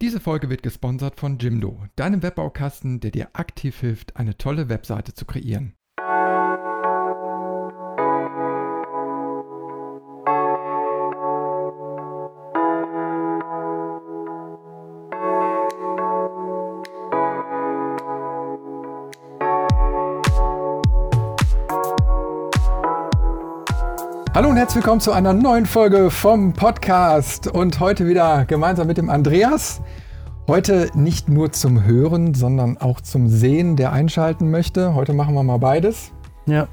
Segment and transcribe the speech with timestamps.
[0.00, 5.12] Diese Folge wird gesponsert von Jimdo, deinem Webbaukasten, der dir aktiv hilft, eine tolle Webseite
[5.12, 5.74] zu kreieren.
[24.70, 29.82] Herzlich willkommen zu einer neuen Folge vom Podcast und heute wieder gemeinsam mit dem Andreas.
[30.46, 34.94] Heute nicht nur zum Hören, sondern auch zum Sehen, der einschalten möchte.
[34.94, 36.12] Heute machen wir mal beides.
[36.46, 36.68] Ja.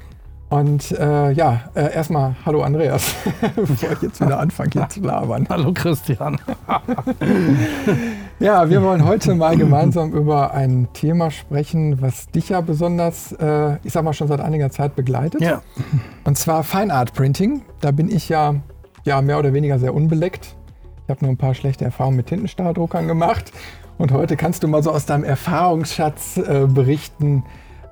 [0.48, 3.16] Und äh, ja, äh, erstmal hallo Andreas,
[3.56, 5.48] bevor ich jetzt wieder anfange hier zu labern.
[5.50, 6.38] Hallo Christian.
[8.38, 13.78] ja, wir wollen heute mal gemeinsam über ein Thema sprechen, was dich ja besonders, äh,
[13.82, 15.40] ich sag mal, schon seit einiger Zeit begleitet.
[15.40, 15.62] Ja.
[16.24, 17.62] Und zwar Fine Art Printing.
[17.80, 18.54] Da bin ich ja,
[19.04, 20.56] ja mehr oder weniger sehr unbeleckt.
[21.04, 23.52] Ich habe nur ein paar schlechte Erfahrungen mit Tintenstrahldruckern gemacht.
[23.96, 27.44] Und heute kannst du mal so aus deinem Erfahrungsschatz äh, berichten,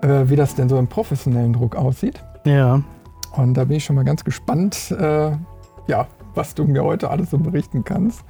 [0.03, 2.23] äh, wie das denn so im professionellen Druck aussieht.
[2.45, 2.83] Ja.
[3.33, 5.33] Und da bin ich schon mal ganz gespannt, äh,
[5.89, 8.25] ja, was du mir heute alles so berichten kannst.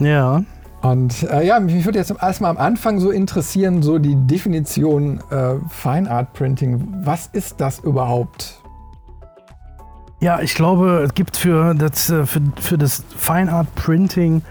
[0.00, 0.42] Ja.
[0.80, 5.54] Und äh, ja, mich würde jetzt erstmal am Anfang so interessieren, so die Definition äh,
[5.68, 7.02] Fine Art Printing.
[7.02, 8.60] Was ist das überhaupt?
[10.20, 14.42] Ja, ich glaube, es gibt für das, äh, für, für das Fine Art Printing,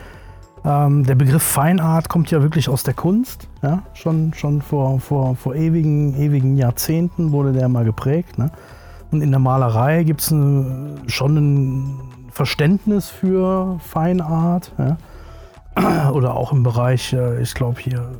[0.68, 3.48] ähm, der Begriff Fine Art kommt ja wirklich aus der Kunst.
[3.62, 3.84] Ja?
[3.94, 8.38] Schon, schon vor, vor, vor ewigen, ewigen Jahrzehnten wurde der mal geprägt.
[8.38, 8.52] Ne?
[9.12, 12.00] Und in der Malerei gibt es schon ein
[12.32, 14.74] Verständnis für Fine Art.
[14.78, 14.98] Ja?
[16.14, 18.12] Oder auch im Bereich, äh, ich glaube hier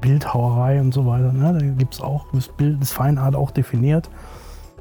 [0.00, 1.32] Bildhauerei und so weiter.
[1.32, 1.52] Ne?
[1.52, 4.10] Da gibt es auch, das Bild ist Fine Art auch definiert.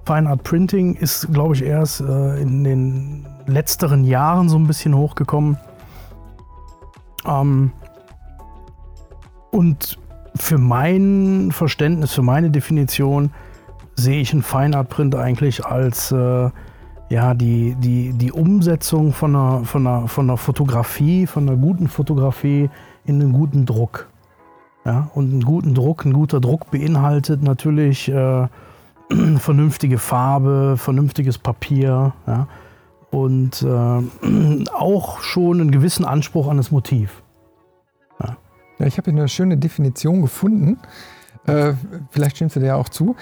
[0.06, 4.96] Fine Art Printing ist, glaube ich, erst äh, in den letzteren Jahren so ein bisschen
[4.96, 5.58] hochgekommen.
[7.26, 7.72] Ähm,
[9.52, 10.00] und
[10.36, 13.32] für mein Verständnis, für meine Definition
[13.96, 16.50] sehe ich einen Fine Art Print eigentlich als äh,
[17.12, 21.90] ja, die, die, die Umsetzung von einer, von, einer, von einer Fotografie, von einer guten
[21.90, 22.70] Fotografie
[23.04, 24.08] in einen guten Druck.
[24.86, 28.48] Ja, und einen guten Druck, ein guter Druck beinhaltet natürlich äh,
[29.38, 32.48] vernünftige Farbe, vernünftiges Papier ja,
[33.12, 37.24] und äh, auch schon einen gewissen Anspruch an das Motiv.
[38.22, 38.38] Ja,
[38.80, 40.80] ja ich habe hier eine schöne Definition gefunden.
[41.48, 41.74] Äh,
[42.12, 43.16] vielleicht stimmst du dir ja auch zu.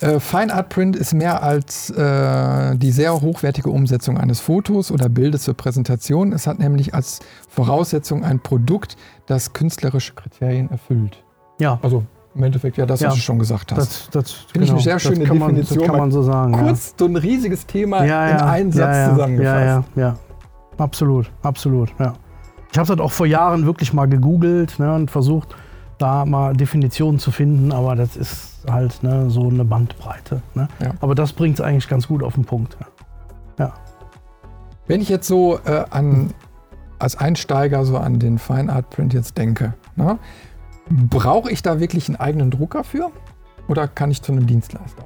[0.00, 5.08] Äh, Fine Art Print ist mehr als äh, die sehr hochwertige Umsetzung eines Fotos oder
[5.08, 6.32] Bildes zur Präsentation.
[6.32, 8.96] Es hat nämlich als Voraussetzung ein Produkt,
[9.26, 11.24] das künstlerische Kriterien erfüllt.
[11.58, 11.78] Ja.
[11.82, 13.78] Also im Endeffekt ja das, ja, was du schon gesagt hast.
[13.78, 15.78] Das, das Finde genau, ich eine sehr schöne man, Definition.
[15.78, 16.52] das kann man so sagen.
[16.52, 16.94] Kurz ja.
[16.98, 19.64] so ein riesiges Thema ja, in einen Satz zusammengefasst.
[19.64, 20.16] Ja, ja, ja.
[20.78, 22.14] Absolut, absolut, ja.
[22.72, 25.54] Ich habe das auch vor Jahren wirklich mal gegoogelt ne, und versucht,
[25.98, 30.42] da mal Definitionen zu finden, aber das ist halt ne, so eine Bandbreite.
[30.54, 30.68] Ne?
[30.80, 30.92] Ja.
[31.00, 32.76] Aber das bringt es eigentlich ganz gut auf den Punkt.
[33.58, 33.74] Ja.
[34.86, 36.32] Wenn ich jetzt so äh, an,
[36.98, 40.18] als Einsteiger so an den Fine Art Print jetzt denke, ne,
[40.88, 43.10] brauche ich da wirklich einen eigenen Drucker für
[43.68, 45.04] oder kann ich zu einem Dienstleister?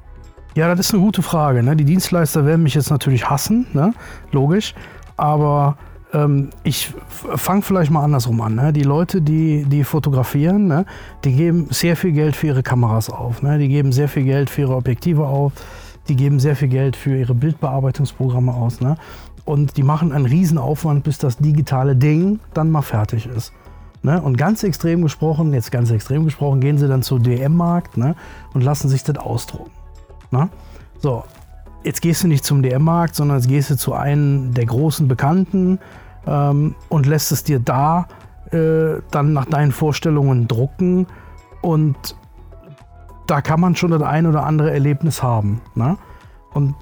[0.54, 1.62] Ja, das ist eine gute Frage.
[1.62, 1.76] Ne?
[1.76, 3.92] Die Dienstleister werden mich jetzt natürlich hassen, ne?
[4.32, 4.74] logisch.
[5.16, 5.76] Aber
[6.12, 8.54] ähm, ich fange vielleicht mal andersrum an.
[8.54, 8.72] Ne?
[8.72, 10.86] Die Leute, die, die fotografieren, ne?
[11.24, 13.42] die geben sehr viel Geld für ihre Kameras auf.
[13.42, 13.58] Ne?
[13.58, 15.52] Die geben sehr viel Geld für ihre Objektive auf.
[16.08, 18.80] Die geben sehr viel Geld für ihre Bildbearbeitungsprogramme aus.
[18.80, 18.96] Ne?
[19.44, 23.52] Und die machen einen Riesenaufwand, bis das digitale Ding dann mal fertig ist.
[24.02, 24.20] Ne?
[24.20, 28.14] Und ganz extrem gesprochen, jetzt ganz extrem gesprochen, gehen sie dann zu DM-Markt ne?
[28.54, 29.70] und lassen sich das ausdrucken.
[30.30, 30.48] Ne?
[30.98, 31.24] So,
[31.84, 35.78] jetzt gehst du nicht zum DM-Markt, sondern jetzt gehst du zu einem der großen Bekannten
[36.26, 38.06] ähm, und lässt es dir da
[38.50, 41.06] äh, dann nach deinen Vorstellungen drucken
[41.62, 42.16] und
[43.26, 45.60] da kann man schon das ein oder andere Erlebnis haben.
[45.74, 45.98] Ne?
[46.54, 46.74] Und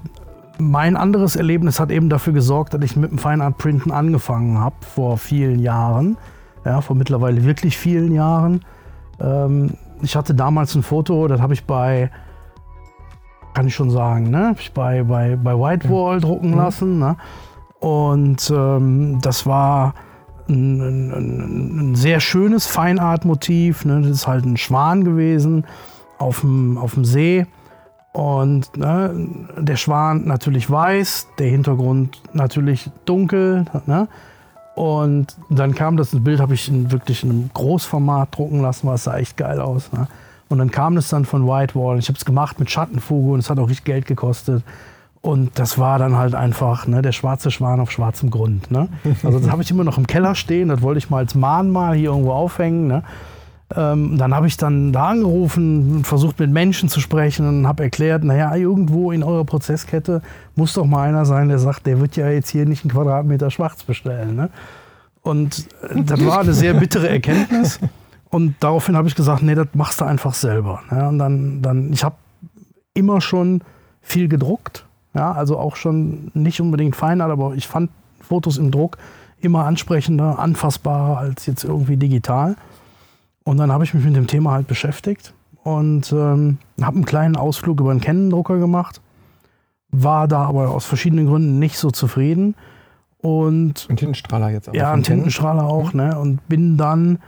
[0.59, 4.59] mein anderes Erlebnis hat eben dafür gesorgt, dass ich mit dem Fine Art Printen angefangen
[4.59, 6.17] habe vor vielen Jahren,
[6.65, 8.61] ja, vor mittlerweile wirklich vielen Jahren.
[9.19, 9.71] Ähm,
[10.01, 12.09] ich hatte damals ein Foto, das habe ich bei
[13.57, 14.55] kann ich schon sagen, ne?
[14.59, 16.57] Ich bei, bei, bei Whitewall drucken mhm.
[16.57, 16.99] lassen.
[16.99, 17.15] Ne?
[17.79, 19.93] Und ähm, das war
[20.49, 23.85] ein, ein, ein, sehr schönes Feinart-Motiv.
[23.85, 24.01] Ne?
[24.01, 25.65] Das ist halt ein Schwan gewesen
[26.17, 27.45] auf dem, auf dem See.
[28.13, 29.13] Und ne,
[29.57, 33.65] der Schwan natürlich weiß, der Hintergrund natürlich dunkel.
[33.85, 34.07] Ne?
[34.75, 38.95] Und dann kam das Bild, habe ich in wirklich in einem Großformat drucken lassen, war
[38.95, 39.91] es sah echt geil aus.
[39.91, 40.07] Ne?
[40.49, 41.99] Und dann kam es dann von Whitewall.
[41.99, 44.63] Ich habe es gemacht mit Schattenfuge und es hat auch richtig Geld gekostet.
[45.21, 48.71] Und das war dann halt einfach ne, der schwarze Schwan auf schwarzem Grund.
[48.71, 48.87] Ne?
[49.23, 51.95] Also das habe ich immer noch im Keller stehen, das wollte ich mal als Mahnmal
[51.95, 52.87] hier irgendwo aufhängen.
[52.87, 53.03] Ne?
[53.75, 58.23] Ähm, dann habe ich dann da angerufen, versucht mit Menschen zu sprechen und habe erklärt,
[58.23, 60.21] naja, irgendwo in eurer Prozesskette
[60.55, 63.51] muss doch mal einer sein, der sagt, der wird ja jetzt hier nicht einen Quadratmeter
[63.51, 64.35] schwarz bestellen.
[64.35, 64.49] Ne?
[65.21, 67.79] Und äh, das war eine sehr bittere Erkenntnis.
[68.29, 70.81] Und daraufhin habe ich gesagt, nee, das machst du einfach selber.
[70.89, 71.07] Ne?
[71.07, 72.15] Und dann, dann ich habe
[72.93, 73.61] immer schon
[74.01, 74.86] viel gedruckt,
[75.17, 77.89] ja, also auch schon nicht unbedingt Feinart, aber ich fand
[78.21, 78.97] Fotos im Druck
[79.39, 82.55] immer ansprechender, anfassbarer als jetzt irgendwie digital.
[83.43, 85.33] Und dann habe ich mich mit dem Thema halt beschäftigt
[85.63, 89.01] und ähm, habe einen kleinen Ausflug über einen Canon-Drucker gemacht,
[89.89, 92.55] war da aber aus verschiedenen Gründen nicht so zufrieden.
[93.19, 94.73] Und ein Tintenstrahler jetzt auch.
[94.73, 95.99] Ja, ein Tintenstrahler auch, mhm.
[95.99, 96.19] ne?
[96.19, 97.19] Und bin dann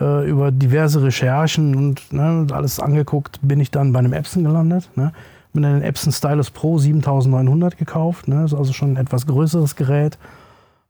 [0.00, 4.90] äh, über diverse Recherchen und ne, alles angeguckt, bin ich dann bei einem Epson gelandet.
[4.94, 5.12] Ne?
[5.54, 8.28] Bin dann den Epson Stylus Pro 7900 gekauft.
[8.28, 8.44] Ne?
[8.44, 10.18] Ist also schon ein etwas größeres Gerät.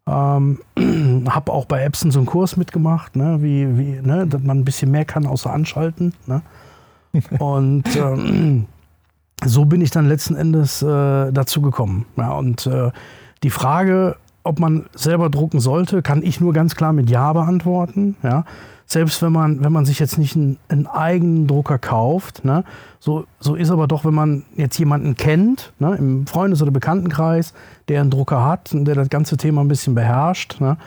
[0.06, 0.58] Ähm,
[1.28, 3.38] habe auch bei Epson so einen Kurs mitgemacht, ne?
[3.40, 4.26] wie, wie, ne?
[4.26, 6.14] dass man ein bisschen mehr kann außer anschalten.
[6.26, 6.42] Ne?
[7.38, 8.66] Und ähm,
[9.44, 12.06] so bin ich dann letzten Endes äh, dazu gekommen.
[12.16, 12.90] Ja, und äh,
[13.42, 18.16] die Frage, ob man selber drucken sollte, kann ich nur ganz klar mit Ja beantworten.
[18.22, 18.44] Ja?
[18.94, 22.64] Selbst wenn man, wenn man sich jetzt nicht einen, einen eigenen Drucker kauft, ne,
[22.98, 27.52] so, so ist aber doch, wenn man jetzt jemanden kennt, ne, im Freundes- oder Bekanntenkreis,
[27.88, 30.78] der einen Drucker hat und der das ganze Thema ein bisschen beherrscht, ne,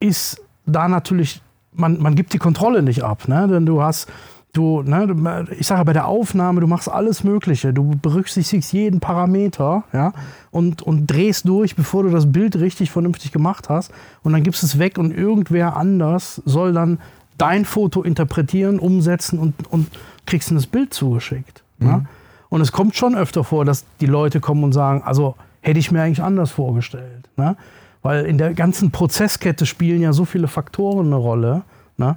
[0.00, 3.28] ist da natürlich, man, man gibt die Kontrolle nicht ab.
[3.28, 4.08] Ne, denn du hast
[4.52, 7.72] Du, ne, ich sage bei der Aufnahme, du machst alles Mögliche.
[7.72, 10.12] Du berücksichtigst jeden Parameter ja,
[10.50, 13.92] und, und drehst durch, bevor du das Bild richtig vernünftig gemacht hast.
[14.24, 16.98] Und dann gibst es weg und irgendwer anders soll dann
[17.38, 19.86] dein Foto interpretieren, umsetzen und, und
[20.26, 21.62] kriegst dann das Bild zugeschickt.
[21.78, 21.86] Mhm.
[21.86, 22.04] Ja.
[22.48, 25.90] Und es kommt schon öfter vor, dass die Leute kommen und sagen, also hätte ich
[25.92, 27.28] mir eigentlich anders vorgestellt.
[27.36, 27.56] Ne?
[28.02, 31.62] Weil in der ganzen Prozesskette spielen ja so viele Faktoren eine Rolle.
[31.96, 32.16] Ne?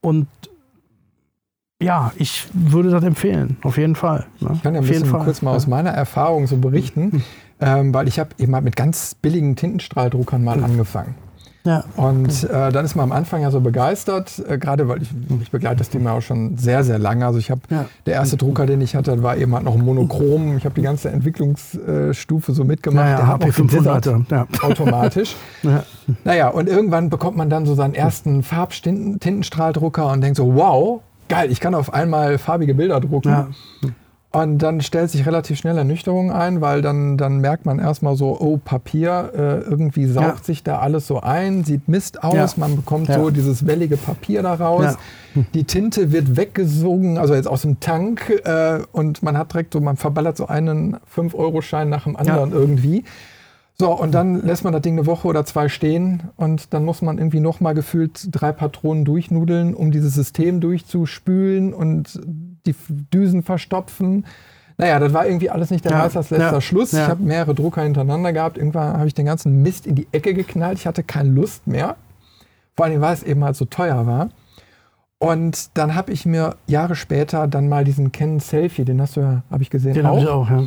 [0.00, 0.26] Und
[1.82, 4.26] ja, ich würde das empfehlen, auf jeden Fall.
[4.40, 4.50] Ne?
[4.54, 5.56] Ich kann ja ein bisschen kurz mal ja.
[5.56, 7.22] aus meiner Erfahrung so berichten, hm.
[7.60, 10.64] ähm, weil ich habe eben mal mit ganz billigen Tintenstrahldruckern mal hm.
[10.64, 11.14] angefangen.
[11.64, 11.84] Ja.
[11.96, 15.10] Und äh, dann ist man am Anfang ja so begeistert, äh, gerade weil ich,
[15.42, 17.26] ich begleite das Thema auch schon sehr, sehr lange.
[17.26, 17.84] Also ich habe, ja.
[18.06, 20.56] der erste Drucker, den ich hatte, war eben halt noch monochrom.
[20.56, 23.04] Ich habe die ganze Entwicklungsstufe so mitgemacht.
[23.04, 24.46] Ja, ja, der hat auch 500 ja.
[24.62, 25.36] automatisch.
[25.62, 25.82] ja.
[26.24, 31.50] Naja, und irgendwann bekommt man dann so seinen ersten Farbtintenstrahldrucker und denkt so, wow, geil,
[31.50, 33.30] ich kann auf einmal farbige Bilder drucken.
[33.30, 33.48] Ja.
[34.32, 38.38] Und dann stellt sich relativ schnell Ernüchterung ein, weil dann, dann merkt man erstmal so,
[38.38, 40.44] oh, Papier, äh, irgendwie saugt ja.
[40.44, 42.48] sich da alles so ein, sieht Mist aus, ja.
[42.56, 43.18] man bekommt ja.
[43.18, 44.96] so dieses wellige Papier daraus.
[45.54, 49.80] Die Tinte wird weggesogen, also jetzt aus dem Tank, äh, und man hat direkt so,
[49.80, 53.02] man verballert so einen 5-Euro-Schein nach dem anderen irgendwie.
[53.80, 57.00] So, und dann lässt man das Ding eine Woche oder zwei stehen und dann muss
[57.00, 62.20] man irgendwie nochmal gefühlt drei Patronen durchnudeln, um dieses System durchzuspülen und
[62.66, 62.74] die
[63.10, 64.26] Düsen verstopfen.
[64.76, 66.92] Naja, das war irgendwie alles nicht der ja, letzter ja, Schluss.
[66.92, 67.04] Ja.
[67.04, 68.58] Ich habe mehrere Drucker hintereinander gehabt.
[68.58, 70.76] Irgendwann habe ich den ganzen Mist in die Ecke geknallt.
[70.78, 71.96] Ich hatte keine Lust mehr.
[72.76, 74.28] Vor allem, weil es eben halt so teuer war.
[75.18, 79.20] Und dann habe ich mir Jahre später dann mal diesen Canon Selfie, den hast du
[79.20, 80.64] ja, habe ich gesehen, den habe ich auch, ja.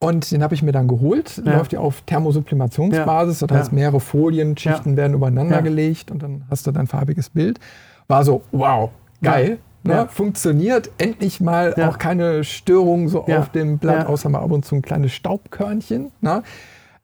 [0.00, 1.42] Und den habe ich mir dann geholt.
[1.44, 1.56] Ja.
[1.56, 3.40] Läuft ja auf Thermosublimationsbasis.
[3.40, 7.58] Das heißt, mehrere Folienschichten werden übereinander gelegt und dann hast du dein farbiges Bild.
[8.06, 8.90] War so, wow,
[9.22, 9.58] geil.
[9.82, 10.06] Ne?
[10.10, 10.90] Funktioniert.
[10.98, 14.82] Endlich mal auch keine Störung so auf dem Blatt, außer mal ab und zu ein
[14.82, 16.12] kleines Staubkörnchen.
[16.20, 16.42] Ne?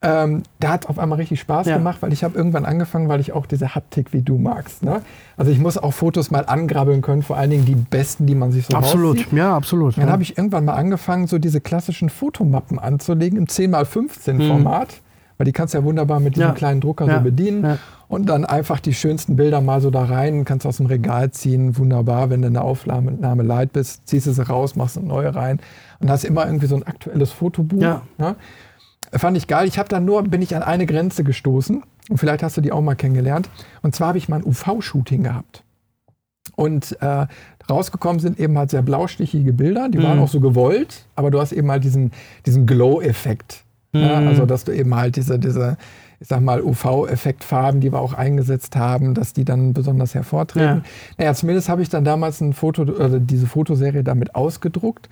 [0.04, 1.76] Ähm, da hat auf einmal richtig Spaß ja.
[1.76, 4.82] gemacht, weil ich habe irgendwann angefangen, weil ich auch diese Haptik wie du magst.
[4.82, 5.02] Ne?
[5.37, 8.52] Also ich muss auch Fotos mal angrabbeln können, vor allen Dingen die besten, die man
[8.52, 9.32] sich so Absolut, rauszieht.
[9.32, 9.96] ja, absolut.
[9.96, 10.12] Dann ja.
[10.12, 14.92] habe ich irgendwann mal angefangen, so diese klassischen Fotomappen anzulegen im 10x15 Format.
[14.92, 14.99] Hm.
[15.37, 16.54] Weil die kannst du ja wunderbar mit diesem ja.
[16.54, 17.78] kleinen Drucker so bedienen.
[18.06, 21.76] Und dann einfach die schönsten Bilder mal so da rein, kannst aus dem Regal ziehen,
[21.76, 22.30] wunderbar.
[22.30, 25.58] Wenn du eine Aufnahme leid bist, ziehst du sie raus, machst eine neue rein
[25.99, 27.82] und hast immer irgendwie so ein aktuelles Fotobuch.
[27.82, 28.02] Ja.
[28.16, 28.37] Ne?
[29.16, 29.66] Fand ich geil.
[29.66, 31.83] Ich habe dann nur, bin ich an eine Grenze gestoßen.
[32.09, 33.49] Und vielleicht hast du die auch mal kennengelernt.
[33.83, 35.64] Und zwar habe ich mal ein UV-Shooting gehabt.
[36.56, 37.26] Und äh,
[37.68, 39.88] rausgekommen sind eben halt sehr blaustichige Bilder.
[39.88, 40.04] Die mhm.
[40.04, 42.12] waren auch so gewollt, aber du hast eben halt diesen,
[42.47, 43.64] diesen Glow-Effekt.
[43.92, 44.00] Mhm.
[44.00, 45.76] Ja, also, dass du eben halt diese, diese
[46.21, 50.78] ich sag mal, UV-Effektfarben, die wir auch eingesetzt haben, dass die dann besonders hervortreten.
[50.78, 50.83] Ja.
[51.18, 55.09] Naja, zumindest habe ich dann damals ein Foto, oder diese Fotoserie damit ausgedruckt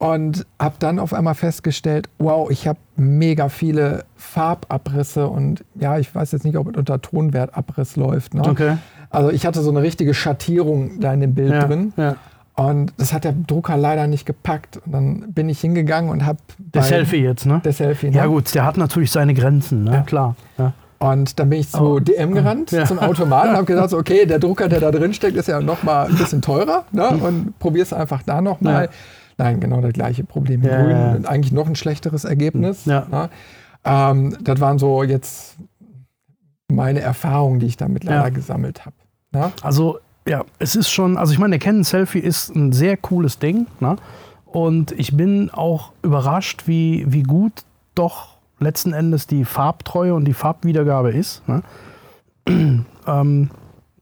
[0.00, 6.12] und habe dann auf einmal festgestellt, wow, ich habe mega viele Farbabrisse und ja, ich
[6.14, 8.32] weiß jetzt nicht, ob es unter Tonwertabriss läuft.
[8.32, 8.42] Ne?
[8.42, 8.78] Okay.
[9.10, 11.92] Also ich hatte so eine richtige Schattierung da in dem Bild ja, drin.
[11.98, 12.16] Ja.
[12.56, 14.80] Und das hat der Drucker leider nicht gepackt.
[14.86, 16.38] Und dann bin ich hingegangen und habe.
[16.58, 17.60] Der Selfie jetzt, ne?
[17.62, 18.16] Der Selfie, ne?
[18.16, 19.92] Ja, gut, der hat natürlich seine Grenzen, ne?
[19.92, 20.00] Ja.
[20.02, 20.34] Klar.
[20.98, 22.00] Und dann bin ich zu Oh.
[22.00, 22.86] DM gerannt, Ja.
[22.86, 26.06] zum Automaten, habe gesagt, okay, der Drucker, der da drin steckt, ist ja noch mal
[26.06, 26.84] ein bisschen teurer.
[26.92, 27.08] Ne?
[27.08, 28.84] Und probier's einfach da noch mal.
[28.84, 28.90] Ja.
[29.40, 30.62] Nein, genau das gleiche Problem.
[30.62, 31.28] Ja, Grün, ja.
[31.28, 32.84] eigentlich noch ein schlechteres Ergebnis.
[32.84, 33.06] Ja.
[33.10, 33.30] Ne?
[33.84, 35.56] Ähm, das waren so jetzt
[36.68, 38.96] meine Erfahrungen, die ich damit leider gesammelt habe.
[39.32, 39.50] Ne?
[39.62, 43.66] Also, ja, es ist schon, also ich meine, Canon Selfie ist ein sehr cooles Ding.
[43.80, 43.96] Ne?
[44.44, 50.34] Und ich bin auch überrascht, wie, wie gut doch letzten Endes die Farbtreue und die
[50.34, 51.42] Farbwiedergabe ist.
[51.48, 51.62] Ne?
[53.06, 53.50] ähm,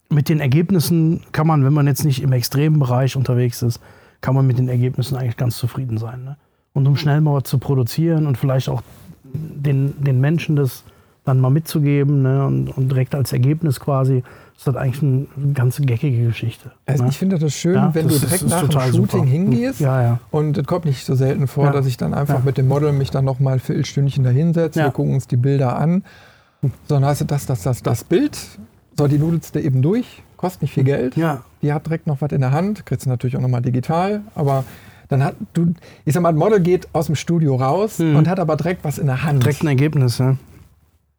[0.09, 3.79] mit den Ergebnissen kann man, wenn man jetzt nicht im extremen Bereich unterwegs ist,
[4.21, 6.23] kann man mit den Ergebnissen eigentlich ganz zufrieden sein.
[6.23, 6.37] Ne?
[6.73, 8.81] Und um schnell mal was zu produzieren und vielleicht auch
[9.23, 10.83] den, den Menschen das
[11.25, 12.45] dann mal mitzugeben ne?
[12.45, 14.23] und, und direkt als Ergebnis quasi,
[14.57, 16.71] ist das eigentlich eine ganz geckige Geschichte.
[16.85, 17.09] Also ne?
[17.09, 19.05] ich finde das schön, Ja, wenn das du ist- direkt ist nach dem total Shooting
[19.19, 19.23] super.
[19.25, 19.79] hingehst.
[19.79, 20.19] Ja, ja.
[20.31, 23.11] Und es kommt nicht so selten vor, dass ich dann einfach mit dem Model mich
[23.11, 24.79] dann noch mal ein Viertelstündchen da hinsetze.
[24.79, 24.85] Ja.
[24.87, 26.03] Wir gucken uns die Bilder an.
[26.89, 28.37] Sondern heißt das, das, das, das Bild,
[28.97, 31.17] so, die nudelst du eben durch, kostet nicht viel Geld.
[31.17, 33.59] Ja, Die hat direkt noch was in der Hand, kriegst du natürlich auch noch mal
[33.61, 34.21] digital.
[34.35, 34.63] Aber
[35.09, 35.73] dann hat du,
[36.05, 38.15] ich sag mal, ein Model geht aus dem Studio raus Mhm.
[38.15, 39.43] und hat aber direkt was in der Hand.
[39.43, 40.17] direkt ein Ergebnis.
[40.17, 40.37] Ja.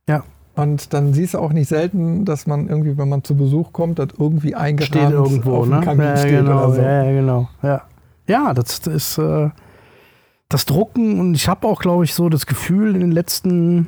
[0.09, 0.23] ja.
[0.57, 3.99] Und dann siehst du auch nicht selten, dass man irgendwie, wenn man zu Besuch kommt,
[3.99, 5.81] das irgendwie eingerahmt steht irgendwo, auf ne?
[5.81, 6.81] Kamin ja, steht genau, oder so.
[6.81, 7.49] ja, ja, genau.
[7.63, 7.83] Ja,
[8.27, 9.51] ja das ist äh,
[10.49, 13.87] das Drucken und ich habe auch, glaube ich, so das Gefühl in den letzten,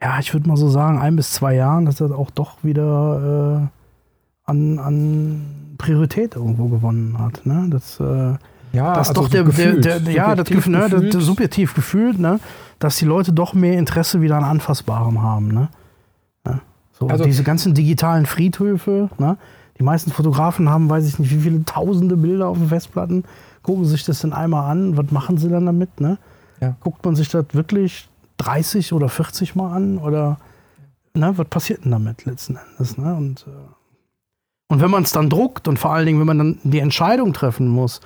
[0.00, 3.68] ja, ich würde mal so sagen, ein bis zwei Jahren, dass das auch doch wieder
[3.72, 3.75] äh,
[4.46, 5.42] an, an
[5.78, 7.44] Priorität irgendwo gewonnen hat.
[7.44, 7.66] Ne?
[7.70, 8.34] Das, äh,
[8.72, 11.14] Ja, dass also doch der, der, gefühlt, der, ja, das subjektiv Gefühl, ne, das, gefühlt.
[11.14, 12.40] das subjektiv gefühlt, ne,
[12.78, 15.48] dass die Leute doch mehr Interesse wieder an Anfassbarem haben.
[15.48, 15.68] Ne?
[16.46, 16.60] Ja,
[16.92, 19.36] so Also- diese ganzen digitalen Friedhöfe, ne?
[19.78, 23.24] die meisten Fotografen haben, weiß ich nicht, wie viele tausende Bilder auf den Festplatten,
[23.62, 26.00] gucken sich das dann einmal an, was machen sie dann damit?
[26.00, 26.18] Ne?
[26.60, 26.76] Ja.
[26.80, 30.38] Guckt man sich das wirklich 30 oder 40 Mal an oder
[31.14, 32.96] ne, was passiert denn damit letzten Endes?
[32.96, 33.14] Ne?
[33.14, 33.50] Und, äh,
[34.68, 37.32] und wenn man es dann druckt und vor allen Dingen, wenn man dann die Entscheidung
[37.32, 38.00] treffen muss,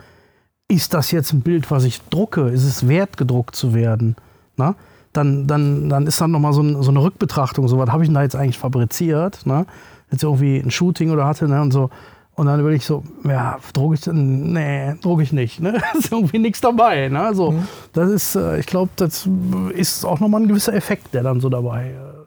[0.68, 2.48] ist das jetzt ein Bild, was ich drucke?
[2.48, 4.16] Ist es wert, gedruckt zu werden?
[4.56, 4.76] Na?
[5.12, 8.08] Dann, dann, dann ist dann nochmal so, ein, so eine Rückbetrachtung, so was habe ich
[8.08, 9.44] denn da jetzt eigentlich fabriziert?
[9.46, 9.66] Ne?
[10.12, 11.60] Jetzt irgendwie ein Shooting oder hatte ne?
[11.60, 11.90] und so.
[12.34, 14.52] Und dann überlege ich so, ja, drucke ich denn?
[14.52, 15.60] Nee, drucke ich nicht.
[15.60, 15.80] Ne?
[15.98, 17.08] ist irgendwie nichts dabei.
[17.08, 17.34] Ne?
[17.34, 17.68] So, Mhm.
[17.92, 19.28] Das ist, äh, ich glaube, das
[19.74, 22.26] ist auch nochmal ein gewisser Effekt, der dann so dabei äh,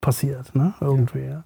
[0.00, 0.54] passiert.
[0.54, 0.72] Ne?
[0.80, 1.26] Irgendwie.
[1.26, 1.44] Ja.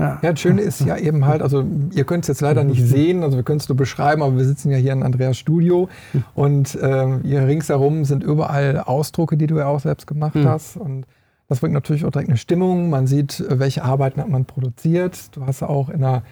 [0.00, 0.18] Ja.
[0.22, 3.22] Ja, das Schöne ist ja eben halt, also ihr könnt es jetzt leider nicht sehen,
[3.22, 5.88] also wir können es nur beschreiben, aber wir sitzen ja hier in Andreas Studio
[6.34, 10.48] und ähm, hier ringsherum sind überall Ausdrucke, die du ja auch selbst gemacht Mhm.
[10.48, 11.04] hast und
[11.48, 12.88] das bringt natürlich auch direkt eine Stimmung.
[12.90, 15.36] Man sieht, welche Arbeiten hat man produziert.
[15.36, 16.22] Du hast ja auch in einer,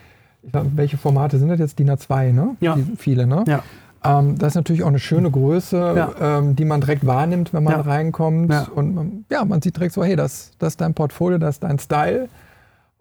[0.42, 1.78] ich sag, welche Formate sind das jetzt?
[1.78, 2.56] DIN A2, ne?
[2.60, 2.74] Ja.
[2.76, 3.44] Die, viele, ne?
[3.46, 3.62] Ja.
[4.02, 6.38] Ähm, das ist natürlich auch eine schöne Größe, Ja.
[6.38, 7.80] ähm, die man direkt wahrnimmt, wenn man Ja.
[7.82, 8.50] reinkommt.
[8.50, 8.66] Ja.
[8.74, 11.62] Und man, ja, man sieht direkt so, hey, das, das ist dein Portfolio, das ist
[11.62, 12.28] dein Style.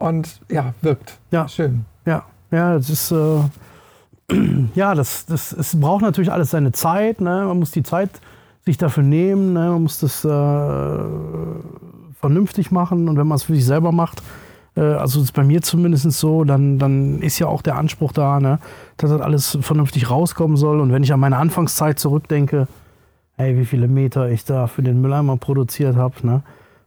[0.01, 1.19] Und ja, wirkt.
[1.29, 1.47] Ja.
[1.47, 1.85] Schön.
[2.05, 3.39] Ja, ja, das ist, äh,
[4.75, 7.21] ja, das, das, es braucht natürlich alles seine Zeit.
[7.21, 7.45] Ne?
[7.47, 8.09] Man muss die Zeit
[8.65, 9.53] sich dafür nehmen.
[9.53, 9.69] Ne?
[9.69, 10.99] Man muss das äh,
[12.19, 13.07] vernünftig machen.
[13.09, 14.23] Und wenn man es für sich selber macht,
[14.75, 18.39] äh, also ist bei mir zumindest so, dann, dann ist ja auch der Anspruch da,
[18.39, 18.57] ne?
[18.97, 20.79] dass das alles vernünftig rauskommen soll.
[20.79, 22.67] Und wenn ich an meine Anfangszeit zurückdenke,
[23.37, 26.41] hey, wie viele Meter ich da für den Mülleimer produziert habe, ne?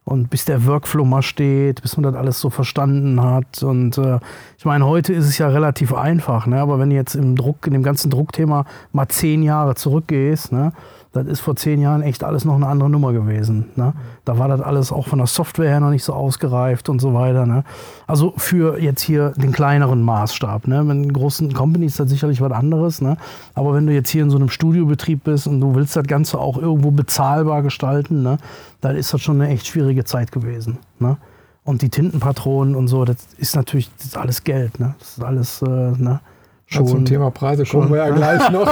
[0.04, 3.62] Und bis der Workflow mal steht, bis man das alles so verstanden hat.
[3.62, 4.18] Und äh,
[4.58, 6.60] ich meine, heute ist es ja relativ einfach, ne?
[6.60, 10.72] aber wenn du jetzt im Druck, in dem ganzen Druckthema mal zehn Jahre zurückgehst, ne?
[11.14, 13.66] Das ist vor zehn Jahren echt alles noch eine andere Nummer gewesen.
[13.76, 13.92] Ne?
[14.24, 17.14] Da war das alles auch von der Software her noch nicht so ausgereift und so
[17.14, 17.46] weiter.
[17.46, 17.62] Ne?
[18.08, 20.66] Also für jetzt hier den kleineren Maßstab.
[20.66, 20.82] Ne?
[20.82, 23.00] Mit großen Companies ist das sicherlich was anderes.
[23.00, 23.16] Ne?
[23.54, 26.40] Aber wenn du jetzt hier in so einem Studiobetrieb bist und du willst das Ganze
[26.40, 28.38] auch irgendwo bezahlbar gestalten, ne?
[28.80, 30.78] dann ist das schon eine echt schwierige Zeit gewesen.
[30.98, 31.16] Ne?
[31.62, 34.80] Und die Tintenpatronen und so, das ist natürlich das ist alles Geld.
[34.80, 34.96] Ne?
[34.98, 36.18] Das ist alles äh, ne?
[36.66, 38.14] Schon, zum Thema Preise kommen schon, wir ja ja.
[38.14, 38.66] gleich noch.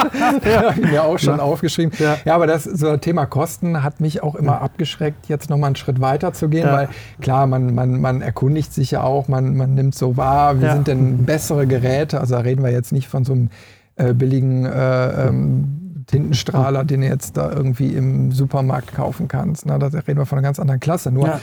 [0.45, 0.63] ja.
[0.71, 1.43] Hab ich mir auch schon Ja.
[1.43, 1.93] aufgeschrieben.
[1.99, 2.17] Ja.
[2.25, 2.35] Ja.
[2.35, 6.01] aber das so das Thema Kosten hat mich auch immer abgeschreckt, jetzt nochmal einen Schritt
[6.01, 6.73] weiter zu gehen, Ja.
[6.73, 6.89] weil
[7.21, 10.73] klar, man, man, man erkundigt sich ja auch, man, man nimmt so wahr, wie Ja.
[10.73, 12.19] sind denn bessere Geräte?
[12.21, 13.51] Also da reden wir jetzt nicht von so einem
[13.97, 15.79] äh, billigen äh, ähm,
[16.13, 19.67] Tintenstrahler, den du jetzt da irgendwie im Supermarkt kaufen kannst.
[19.67, 21.11] Na, da reden wir von einer ganz anderen Klasse.
[21.11, 21.41] Nur Ja.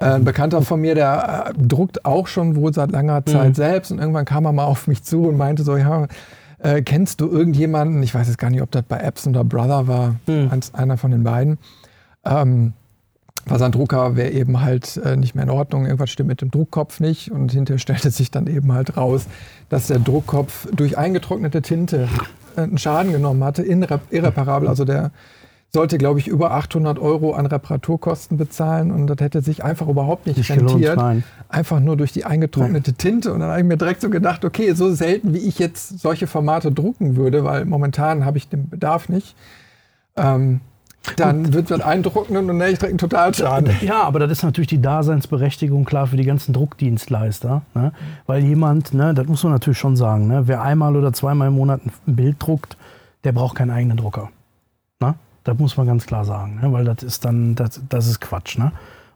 [0.00, 3.54] äh, ein Bekannter von mir, der äh, druckt auch schon wohl seit langer Zeit Mhm.
[3.54, 6.06] selbst und irgendwann kam er mal auf mich zu und meinte so, ja,
[6.58, 9.86] äh, kennst du irgendjemanden, ich weiß jetzt gar nicht, ob das bei Epson oder Brother
[9.86, 10.48] war, Mhm.
[10.50, 11.58] eins, einer von den beiden,
[12.24, 12.72] ähm,
[13.46, 16.50] war sein Drucker wäre eben halt äh, nicht mehr in Ordnung, irgendwas stimmt mit dem
[16.50, 19.26] Druckkopf nicht und hinterher stellte sich dann eben halt raus,
[19.70, 22.08] dass der Druckkopf durch eingetrocknete Tinte
[22.62, 24.68] einen Schaden genommen hatte, irreparabel.
[24.68, 25.10] Also der
[25.70, 30.26] sollte, glaube ich, über 800 Euro an Reparaturkosten bezahlen und das hätte sich einfach überhaupt
[30.26, 30.98] nicht, nicht rentiert.
[31.48, 32.94] Einfach nur durch die eingetrocknete.
[32.94, 33.32] Tinte.
[33.32, 36.26] Und dann habe ich mir direkt so gedacht, okay, so selten wie ich jetzt solche
[36.26, 39.36] Formate drucken würde, weil momentan habe ich den Bedarf nicht.
[40.16, 40.60] Ähm,
[41.16, 43.76] dann wird man eindrucken und dann ich direkt einen Totalschaden.
[43.80, 47.62] Ja, aber das ist natürlich die Daseinsberechtigung klar für die ganzen Druckdienstleister.
[47.74, 47.92] Ne?
[48.26, 51.54] Weil jemand, ne, das muss man natürlich schon sagen, ne, wer einmal oder zweimal im
[51.54, 52.76] Monat ein Bild druckt,
[53.24, 54.30] der braucht keinen eigenen Drucker.
[55.00, 55.14] Ne?
[55.44, 56.72] Das muss man ganz klar sagen, ne?
[56.72, 58.58] weil das ist dann, das, das ist Quatsch.
[58.58, 58.72] Ne?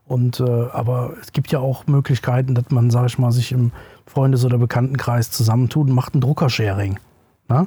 [0.06, 3.72] Und, äh, aber es gibt ja auch Möglichkeiten, dass man, sag ich mal, sich im
[4.06, 6.98] Freundes- oder Bekanntenkreis zusammentut und macht ein Druckersharing.
[7.48, 7.66] Ne?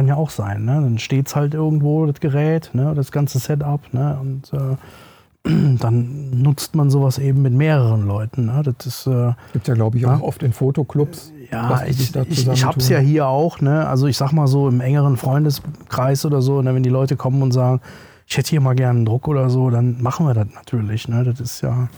[0.00, 0.64] Kann ja auch sein.
[0.64, 0.80] Ne?
[0.80, 2.94] Dann steht es halt irgendwo, das Gerät, ne?
[2.96, 3.82] das ganze Setup.
[3.92, 4.18] Ne?
[4.18, 8.46] Und äh, dann nutzt man sowas eben mit mehreren Leuten.
[8.46, 8.62] Ne?
[8.64, 10.22] Das ist, äh, gibt ja, glaube ich, auch ja?
[10.22, 11.34] oft in Fotoclubs.
[11.52, 13.60] Ja, ich, ich, ich habe es ja hier auch.
[13.60, 13.86] Ne?
[13.86, 16.74] Also ich sag mal so im engeren Freundeskreis oder so, ne?
[16.74, 17.82] wenn die Leute kommen und sagen,
[18.26, 21.08] ich hätte hier mal gerne einen Druck oder so, dann machen wir das natürlich.
[21.08, 21.24] Ne?
[21.24, 21.90] Das ist ja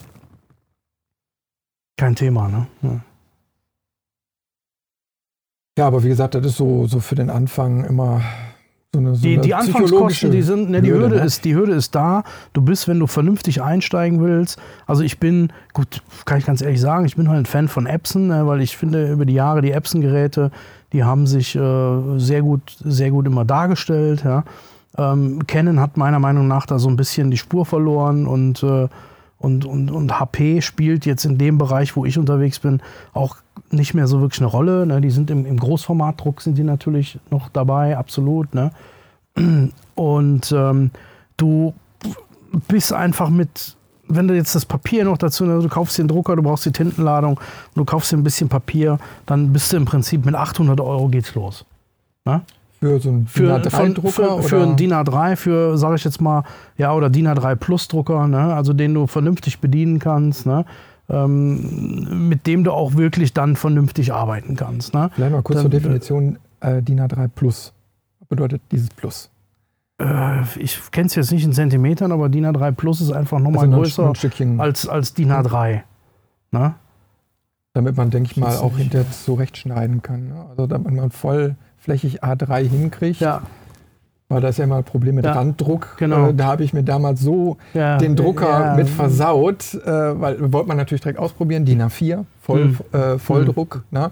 [1.97, 2.49] kein Thema.
[2.49, 2.66] Ne?
[2.82, 3.00] Ja.
[5.79, 8.21] Ja, aber wie gesagt, das ist so, so für den Anfang immer
[8.95, 11.25] so eine, so die, die Anfangskosten, die sind, ne, die Hürde, ne?
[11.25, 12.25] ist, die Hürde ist da.
[12.52, 14.61] Du bist, wenn du vernünftig einsteigen willst.
[14.87, 17.87] Also ich bin, gut, kann ich ganz ehrlich sagen, ich bin halt ein Fan von
[17.87, 20.50] Epson, ne, weil ich finde, über die Jahre die Epson-Geräte,
[20.93, 24.25] die haben sich äh, sehr gut, sehr gut immer dargestellt.
[24.25, 24.45] Ja.
[24.99, 28.88] Ähm, Canon hat meiner Meinung nach da so ein bisschen die Spur verloren und äh,
[29.42, 32.80] und, und, und HP spielt jetzt in dem Bereich, wo ich unterwegs bin,
[33.12, 33.37] auch
[33.70, 34.87] nicht mehr so wirklich eine Rolle.
[34.87, 35.00] Ne?
[35.00, 38.54] Die sind im, im Großformatdruck sind die natürlich noch dabei, absolut.
[38.54, 38.70] Ne?
[39.96, 40.92] Und ähm,
[41.37, 41.75] du
[42.68, 45.58] bist einfach mit, wenn du jetzt das Papier noch dazu, ne?
[45.61, 47.40] du kaufst den Drucker, du brauchst die Tintenladung,
[47.75, 51.34] du kaufst dir ein bisschen Papier, dann bist du im Prinzip mit 800 Euro geht's
[51.34, 51.64] los.
[52.25, 52.42] Ne?
[52.82, 54.10] Für so einen DIN A3-Drucker?
[54.10, 56.42] Für, für, einen DIN A3, für, sage ich jetzt mal,
[56.76, 58.54] ja, oder DIN A3 Plus-Drucker, ne?
[58.54, 60.64] also den du vernünftig bedienen kannst, ne?
[61.08, 64.94] Ähm, mit dem du auch wirklich dann vernünftig arbeiten kannst.
[64.94, 65.10] Ne?
[65.14, 67.72] Vielleicht mal kurz dann, zur Definition äh, DIN A3 Plus.
[68.18, 69.30] Was bedeutet dieses Plus?
[70.00, 73.66] Äh, ich kenne es jetzt nicht in Zentimetern, aber DIN A3 Plus ist einfach nochmal
[73.66, 75.82] also größer ein als, als DIN A3.
[76.50, 76.75] Ne?
[77.75, 80.28] Damit man, denke ich mal, auch hinterher zurechtschneiden kann.
[80.28, 80.47] Ne?
[80.50, 83.21] Also damit man voll flächig A3 hinkriegt.
[83.21, 83.42] Ja.
[84.28, 85.97] Weil das ist ja ein Problem mit ja, Randdruck.
[85.99, 86.28] Genau.
[86.30, 90.68] Äh, da habe ich mir damals so ja, den Drucker mit versaut, äh, weil wollte
[90.68, 92.78] man natürlich direkt ausprobieren, DIN A4, Voll, mhm.
[92.99, 93.84] äh, Volldruck.
[93.90, 93.99] Mhm.
[93.99, 94.10] Ne?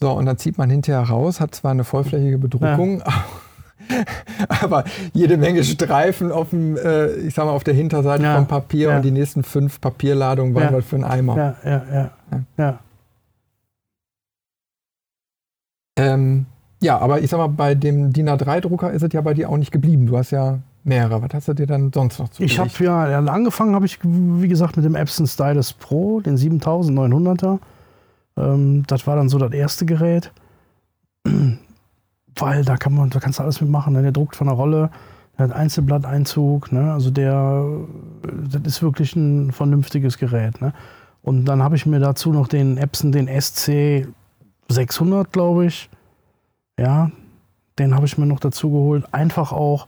[0.00, 3.02] So, und dann zieht man hinterher raus, hat zwar eine vollflächige Bedruckung,
[4.48, 8.92] aber jede Menge Streifen auf dem, äh, ich sag mal, auf der Hinterseite vom Papier
[8.92, 11.36] und die nächsten fünf Papierladungen waren halt für einen Eimer.
[11.36, 12.10] Ja, ja, ja.
[12.58, 12.78] ja.
[15.98, 16.46] Ähm,
[16.80, 19.56] ja, aber ich sag mal, bei dem DIN A3-Drucker ist es ja bei dir auch
[19.56, 20.06] nicht geblieben.
[20.06, 21.22] Du hast ja mehrere.
[21.22, 22.52] Was hast du dir dann sonst noch zugelegt?
[22.52, 27.58] Ich habe ja, angefangen habe ich, wie gesagt, mit dem Epson Stylus Pro, den 7900er.
[28.36, 30.30] Ähm, das war dann so das erste Gerät.
[32.36, 33.94] Weil da kann man, da kannst du alles mitmachen.
[33.94, 34.02] Ne?
[34.02, 34.90] Der druckt von der Rolle,
[35.36, 36.92] der hat Einzelblatteinzug, ne?
[36.92, 37.66] Also der,
[38.52, 40.60] das ist wirklich ein vernünftiges Gerät.
[40.60, 40.72] Ne?
[41.22, 44.06] Und dann habe ich mir dazu noch den Epson, den SC
[44.68, 45.90] 600, glaube ich
[46.78, 47.10] ja,
[47.78, 49.04] den habe ich mir noch dazu geholt.
[49.12, 49.86] Einfach auch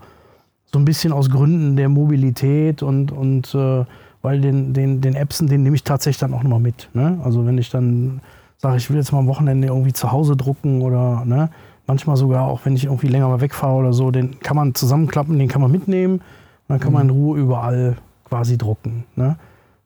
[0.73, 3.85] so ein bisschen aus Gründen der Mobilität und, und äh,
[4.23, 6.89] weil den, den, den Epson, den nehme ich tatsächlich dann auch nochmal mit.
[6.93, 7.19] Ne?
[7.25, 8.21] Also wenn ich dann
[8.59, 11.51] sage, ich will jetzt mal am Wochenende irgendwie zu Hause drucken oder ne,
[11.87, 15.39] manchmal sogar auch, wenn ich irgendwie länger mal wegfahre oder so, den kann man zusammenklappen,
[15.39, 16.23] den kann man mitnehmen und
[16.69, 17.97] dann kann man in Ruhe überall
[18.29, 19.05] quasi drucken.
[19.17, 19.37] Ne?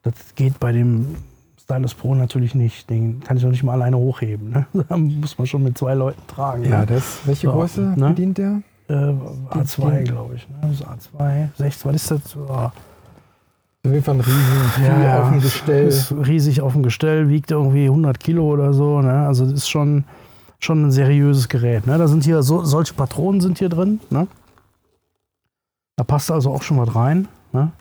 [0.03, 1.15] Das geht bei dem
[1.65, 2.91] Stylus Pro natürlich nicht.
[2.91, 4.51] Den kann ich doch nicht mal alleine hochheben.
[4.51, 4.67] Ne?
[4.89, 6.65] Da muss man schon mit zwei Leuten tragen.
[6.65, 6.87] Ja, ne?
[6.87, 8.09] das, welche so, Größe ne?
[8.11, 8.63] bedient der?
[8.89, 10.47] Äh, A2, glaube ich.
[10.49, 10.57] Ne?
[10.61, 12.37] Das ist A2, 6, was ist das?
[12.37, 12.53] Oh.
[12.53, 12.73] Auf
[13.83, 15.89] jeden Fall ein riesen ja, auf dem Gestell.
[15.89, 19.01] Ist riesig auf dem Gestell, wiegt irgendwie 100 Kilo oder so.
[19.01, 19.27] Ne?
[19.27, 20.05] Also das ist schon,
[20.59, 21.87] schon ein seriöses Gerät.
[21.87, 21.97] Ne?
[21.97, 24.01] Da sind hier so, solche Patronen sind hier drin.
[24.11, 24.27] Ne?
[25.97, 27.29] Da passt also auch schon was rein.
[27.53, 27.73] Ne?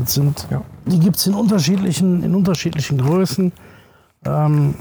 [0.00, 0.62] Das sind, ja.
[0.86, 3.52] Die gibt es in unterschiedlichen, in unterschiedlichen Größen.
[4.24, 4.74] Ähm,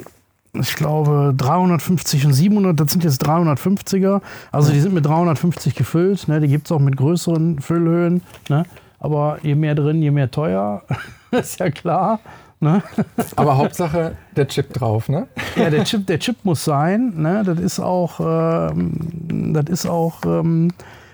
[0.54, 4.22] ich glaube 350 und 700, das sind jetzt 350er.
[4.52, 6.28] Also die sind mit 350 gefüllt.
[6.28, 6.40] Ne?
[6.40, 8.22] Die gibt es auch mit größeren Füllhöhen.
[8.48, 8.64] Ne?
[9.00, 10.84] Aber je mehr drin, je mehr teuer.
[11.32, 12.20] ist ja klar.
[12.62, 12.82] Ne?
[13.36, 15.28] Aber Hauptsache der Chip drauf, ne?
[15.56, 17.14] Ja, der Chip, der Chip muss sein.
[17.16, 17.44] Ne?
[17.46, 20.72] Das ist auch, ähm, das ist auch ähm,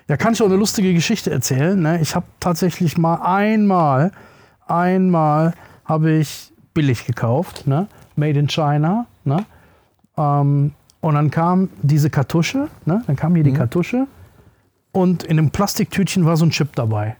[0.07, 1.79] ja, kann ich auch eine lustige Geschichte erzählen.
[1.79, 1.99] Ne?
[2.01, 4.11] Ich habe tatsächlich mal einmal
[4.67, 5.53] einmal
[5.85, 7.87] habe ich billig gekauft, ne?
[8.15, 9.45] Made in China, ne?
[10.17, 13.03] Ähm, und dann kam diese Kartusche, ne?
[13.05, 14.07] Dann kam hier die Kartusche
[14.91, 17.15] und in einem Plastiktütchen war so ein Chip dabei.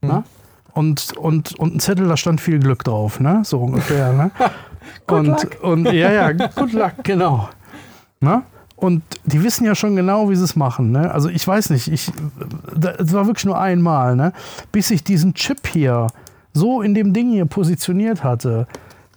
[0.00, 0.24] Ne?
[0.72, 3.42] Und, und, und ein Zettel, da stand viel Glück drauf, ne?
[3.44, 4.30] So ungefähr, ne?
[5.06, 5.62] und, luck.
[5.62, 7.48] und ja, ja, good luck, genau.
[8.20, 8.42] Ne?
[8.80, 10.90] Und die wissen ja schon genau, wie sie es machen.
[10.90, 11.12] Ne?
[11.12, 12.10] Also ich weiß nicht, ich,
[12.98, 14.32] es war wirklich nur einmal, ne?
[14.72, 16.06] bis ich diesen Chip hier
[16.54, 18.66] so in dem Ding hier positioniert hatte,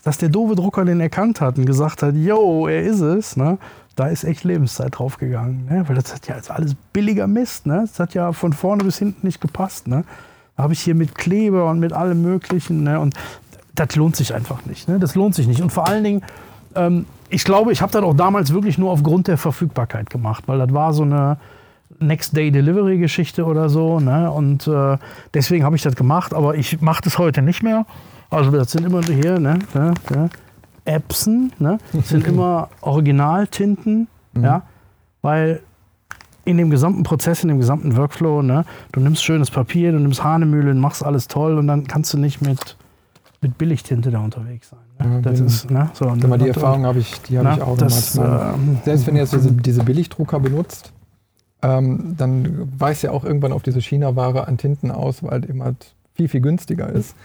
[0.03, 3.37] dass der doofe Drucker den erkannt hat und gesagt hat, yo, er ist es.
[3.37, 3.57] Ne?
[3.95, 5.65] Da ist echt Lebenszeit draufgegangen.
[5.65, 5.87] Ne?
[5.87, 7.65] Weil das hat ja alles billiger Mist.
[7.65, 7.85] Ne?
[7.87, 9.87] Das hat ja von vorne bis hinten nicht gepasst.
[9.87, 10.03] Ne?
[10.57, 12.83] Da habe ich hier mit Kleber und mit allem Möglichen.
[12.83, 12.99] Ne?
[12.99, 13.15] Und
[13.75, 14.89] das lohnt sich einfach nicht.
[14.89, 14.99] Ne?
[14.99, 15.61] Das lohnt sich nicht.
[15.61, 16.21] Und vor allen Dingen,
[16.75, 20.59] ähm, ich glaube, ich habe das auch damals wirklich nur aufgrund der Verfügbarkeit gemacht, weil
[20.59, 21.37] das war so eine
[21.99, 23.99] Next-Day-Delivery-Geschichte oder so.
[23.99, 24.31] Ne?
[24.31, 24.97] Und äh,
[25.33, 27.85] deswegen habe ich das gemacht, aber ich mache das heute nicht mehr.
[28.29, 29.59] Also das sind immer hier, ne?
[29.73, 30.29] ne, ne
[30.85, 31.77] Epson, ne?
[31.93, 34.07] Das sind immer Originaltinten,
[34.39, 34.63] ja,
[35.21, 35.61] weil
[36.43, 40.23] in dem gesamten Prozess, in dem gesamten Workflow, ne, du nimmst schönes Papier, du nimmst
[40.23, 42.75] Hahnemühlen, machst alles toll und dann kannst du nicht mit,
[43.39, 44.82] mit Billigtinte da unterwegs sein.
[44.99, 45.21] Ne?
[45.21, 47.77] Das ist, ne, so, Sag mal, die Erfahrung habe ich, die habe Na, ich auch
[47.77, 48.53] das, manchmal.
[48.55, 50.93] ähm, Selbst wenn ihr jetzt diese, diese Billigdrucker benutzt,
[51.61, 55.63] ähm, dann weicht ja auch irgendwann auf diese China-Ware an Tinten aus, weil halt eben
[55.63, 57.15] halt viel, viel günstiger ist.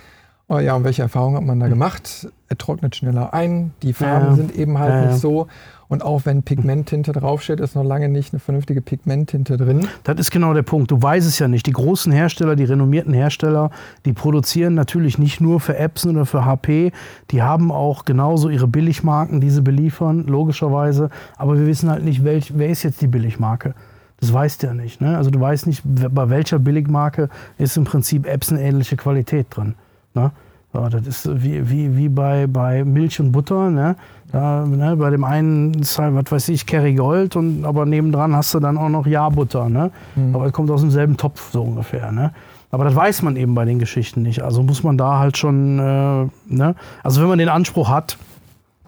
[0.48, 2.28] Oh ja, und welche Erfahrungen hat man da gemacht?
[2.48, 4.34] Er trocknet schneller ein, die Farben Ja.
[4.34, 5.10] sind eben halt ja.
[5.10, 5.46] nicht so.
[5.88, 9.88] Und auch wenn Pigmenttinte draufsteht, ist noch lange nicht eine vernünftige Pigmenttinte drin.
[10.04, 10.90] Das ist genau der Punkt.
[10.90, 11.66] Du weißt es ja nicht.
[11.66, 13.70] Die großen Hersteller, die renommierten Hersteller,
[14.04, 16.92] die produzieren natürlich nicht nur für Epson oder für HP.
[17.30, 21.08] Die haben auch genauso ihre Billigmarken, die sie beliefern, logischerweise.
[21.36, 23.74] Aber wir wissen halt nicht, welch, wer ist jetzt die Billigmarke.
[24.20, 25.00] Das weißt du ja nicht.
[25.00, 25.16] Ne?
[25.16, 29.74] Also du weißt nicht, bei welcher Billigmarke ist im Prinzip Epson-ähnliche Qualität drin.
[30.14, 30.32] Ne?
[30.74, 33.70] Ja, das ist wie, wie, wie bei, bei Milch und Butter.
[33.70, 33.96] Ne?
[34.30, 34.96] Da, ne?
[34.96, 38.76] Bei dem einen ist halt, was weiß ich, Kerrygold, und, aber nebendran hast du dann
[38.76, 39.68] auch noch Jahrbutter.
[39.68, 39.90] Ne?
[40.34, 42.12] Aber es kommt aus demselben Topf so ungefähr.
[42.12, 42.32] Ne?
[42.70, 44.42] Aber das weiß man eben bei den Geschichten nicht.
[44.42, 46.74] Also muss man da halt schon, äh, ne?
[47.02, 48.18] also wenn man den Anspruch hat,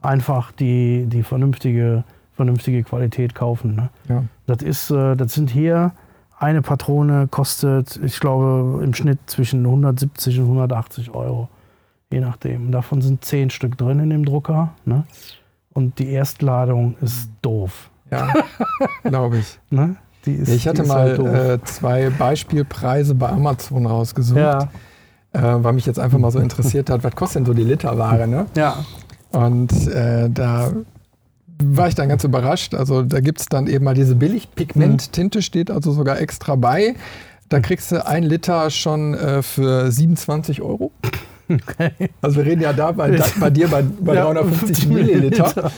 [0.03, 3.75] einfach die, die vernünftige, vernünftige Qualität kaufen.
[3.75, 3.89] Ne?
[4.09, 4.25] Ja.
[4.47, 5.93] Das ist, äh, das sind hier
[6.39, 11.49] eine Patrone kostet, ich glaube, im Schnitt zwischen 170 und 180 Euro.
[12.13, 12.73] Je nachdem.
[12.73, 14.75] Davon sind zehn Stück drin in dem Drucker.
[14.85, 15.05] Ne?
[15.73, 17.91] Und die Erstladung ist doof.
[18.11, 18.33] Ja,
[19.05, 19.59] glaube ich.
[19.71, 19.97] Ne?
[20.27, 24.69] Ist, ich hatte mal halt äh, zwei Beispielpreise bei Amazon rausgesucht, ja,
[25.33, 28.29] äh, weil mich jetzt einfach mal so interessiert hat, was kostet denn so die Literware,
[28.29, 28.47] ne?
[28.55, 28.85] ja.
[29.33, 30.73] Und äh, da
[31.63, 32.75] war ich dann ganz überrascht.
[32.75, 36.97] Also da gibt es dann eben mal diese Billig-Pigment-Tinte, steht also sogar extra bei.
[37.49, 40.91] Da kriegst du ein Liter schon äh, für 27 Euro.
[42.23, 45.71] Also wir reden ja da bei, bei dir bei, bei Ja, 350 50 Milliliter.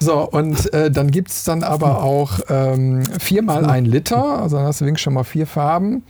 [0.00, 4.66] So, und äh, dann gibt es dann aber auch ähm, viermal ein Liter, also dann
[4.66, 6.02] hast du wenigstens schon mal vier Farben.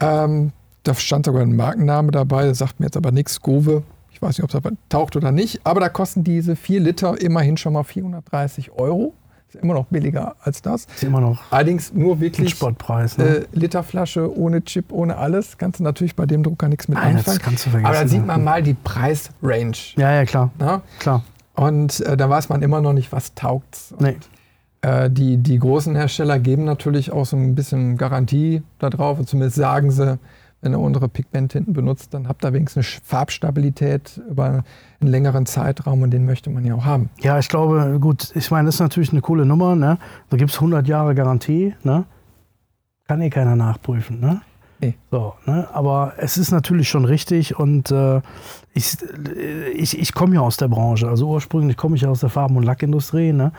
[0.00, 3.82] Ähm, da stand sogar ein Markenname dabei, der sagt mir jetzt aber nichts, Gove.
[4.10, 7.56] Ich weiß nicht, ob das taucht oder nicht, aber da kosten diese vier Liter immerhin
[7.56, 9.14] schon mal 430 Euro.
[9.48, 10.86] Ist immer noch billiger als das.
[10.94, 13.16] Ist immer noch Allerdings nur wirklich Spottpreis.
[13.16, 13.24] Ne?
[13.24, 15.56] äh, Literflasche ohne Chip, ohne alles.
[15.56, 17.38] Kannst du natürlich bei dem Drucker nichts mit Nein, das anfangen.
[17.42, 19.94] kannst du vergessen, aber da sieht man mal die Preisrange.
[19.96, 20.50] ja, ja, klar.
[20.58, 20.82] Ne?
[20.98, 21.24] klar.
[21.54, 23.94] Und äh, da weiß man immer noch nicht, was taugt.
[23.98, 24.16] Nee.
[24.82, 29.18] Äh, die, die großen Hersteller geben natürlich auch so ein bisschen Garantie darauf.
[29.18, 30.18] Und zumindest sagen sie,
[30.60, 34.62] wenn ihr unsere Pigmenttinten benutzt, dann habt ihr wenigstens eine Farbstabilität über
[35.00, 37.10] einen längeren Zeitraum und den möchte man ja auch haben.
[37.20, 39.76] Ja, ich glaube, gut, ich meine, das ist natürlich eine coole Nummer.
[39.76, 39.98] Ne?
[40.28, 41.74] Da gibt es 100 Jahre Garantie.
[41.84, 42.04] Ne?
[43.06, 44.20] Kann eh keiner nachprüfen.
[44.20, 44.40] Ne?
[44.80, 44.94] Nee.
[45.10, 45.68] So, ne?
[45.72, 48.20] Aber es ist natürlich schon richtig und äh,
[48.74, 48.96] ich,
[49.74, 51.08] ich, ich komme ja aus der Branche.
[51.08, 53.32] Also ursprünglich komme ich ja aus der Farben- und Lackindustrie.
[53.32, 53.52] Ne?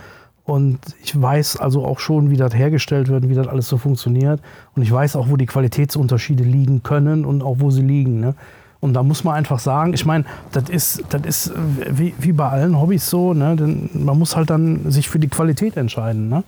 [0.44, 4.42] Und ich weiß also auch schon, wie das hergestellt wird, wie das alles so funktioniert.
[4.76, 8.20] Und ich weiß auch, wo die Qualitätsunterschiede liegen können und auch wo sie liegen.
[8.20, 8.36] Ne?
[8.82, 11.54] Und da muss man einfach sagen, ich meine, das ist, das ist äh,
[11.90, 13.56] wie, wie bei allen Hobbys so, ne?
[13.56, 16.30] Denn man muss halt dann sich für die Qualität entscheiden.
[16.30, 16.44] Ne?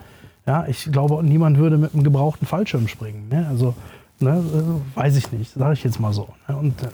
[0.48, 3.28] Ja, ich glaube, niemand würde mit einem gebrauchten Fallschirm springen.
[3.30, 3.48] Ne?
[3.50, 3.76] Also,
[4.20, 6.30] ne, äh, weiß ich nicht, sage ich jetzt mal so.
[6.48, 6.56] Ne?
[6.56, 6.88] Und äh,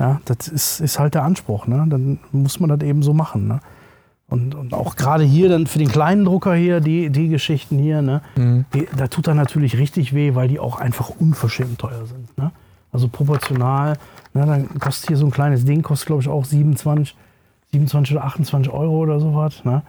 [0.00, 1.66] ja, das ist, ist halt der Anspruch.
[1.66, 1.84] Ne?
[1.88, 3.48] Dann muss man das eben so machen.
[3.48, 3.60] Ne?
[4.28, 8.00] Und, und auch gerade hier dann für den kleinen Drucker hier, die, die Geschichten hier,
[8.00, 8.22] ne?
[8.72, 12.38] Die, da tut er natürlich richtig weh, weil die auch einfach unverschämt teuer sind.
[12.38, 12.52] Ne?
[12.92, 13.96] Also proportional,
[14.34, 17.16] ne, dann kostet hier so ein kleines Ding, kostet glaube ich auch 27,
[17.72, 19.64] 27 oder 28 Euro oder sowas.
[19.64, 19.82] Ne?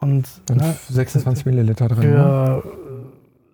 [0.00, 2.10] Und Und ne, 26 Milliliter drin.
[2.10, 2.62] Ne?
[2.62, 2.62] für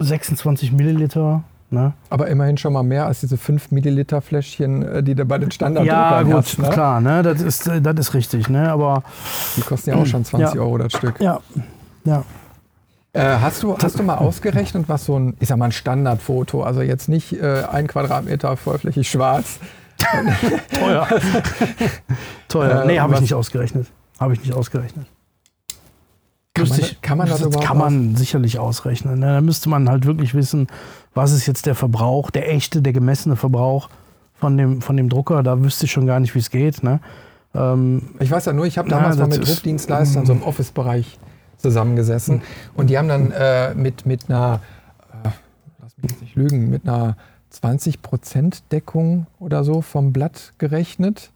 [0.01, 1.93] äh, 26 Milliliter Ne?
[2.09, 5.51] Aber immerhin schon mal mehr als diese 5 Milliliter Fläschchen, äh, die du bei den
[5.51, 6.59] Standarddruckern Ja, gut, hast.
[6.59, 6.69] Ne?
[6.71, 7.23] klar, ne?
[7.23, 8.49] das, ist, äh, das ist richtig.
[8.49, 8.73] Ne?
[8.73, 9.03] Aber
[9.55, 10.61] Die kosten ja auch schon 20 Ja.
[10.63, 11.21] Euro das Stück.
[11.21, 11.41] ja,
[12.05, 12.25] ja.
[13.15, 16.63] Äh, hast, du, hast du mal ausgerechnet, was so ein, ich sag mal, ein Standardfoto,
[16.63, 19.59] also jetzt nicht äh, ein Quadratmeter vollflächig schwarz,
[20.79, 21.09] Teuer.
[22.49, 22.83] Teuer.
[22.83, 23.89] Äh, nee, habe ich nicht ausgerechnet.
[24.21, 25.07] Habe ich nicht ausgerechnet.
[26.55, 29.21] Kann man, kann man das überhaupt kann man sicherlich ausrechnen.
[29.21, 29.27] ne?
[29.35, 30.67] Da müsste man halt wirklich wissen,
[31.15, 33.89] was ist jetzt der Verbrauch, der echte, der gemessene Verbrauch
[34.35, 35.43] von dem, von dem Drucker.
[35.43, 36.83] Da wüsste ich schon gar nicht, wie es geht.
[36.83, 37.01] Ne?
[37.55, 40.43] Ähm, Ich weiß ja nur, ich habe damals mal das mit ist- Druckdienstleistern so im
[40.43, 41.19] Office-Bereich
[41.59, 42.43] zusammengesessen
[42.75, 44.61] und die haben dann äh, mit, mit einer,
[45.25, 45.29] äh,
[45.83, 47.17] lass mich jetzt nicht lügen, mit einer
[47.53, 51.31] 20% Deckung oder so vom Blatt gerechnet.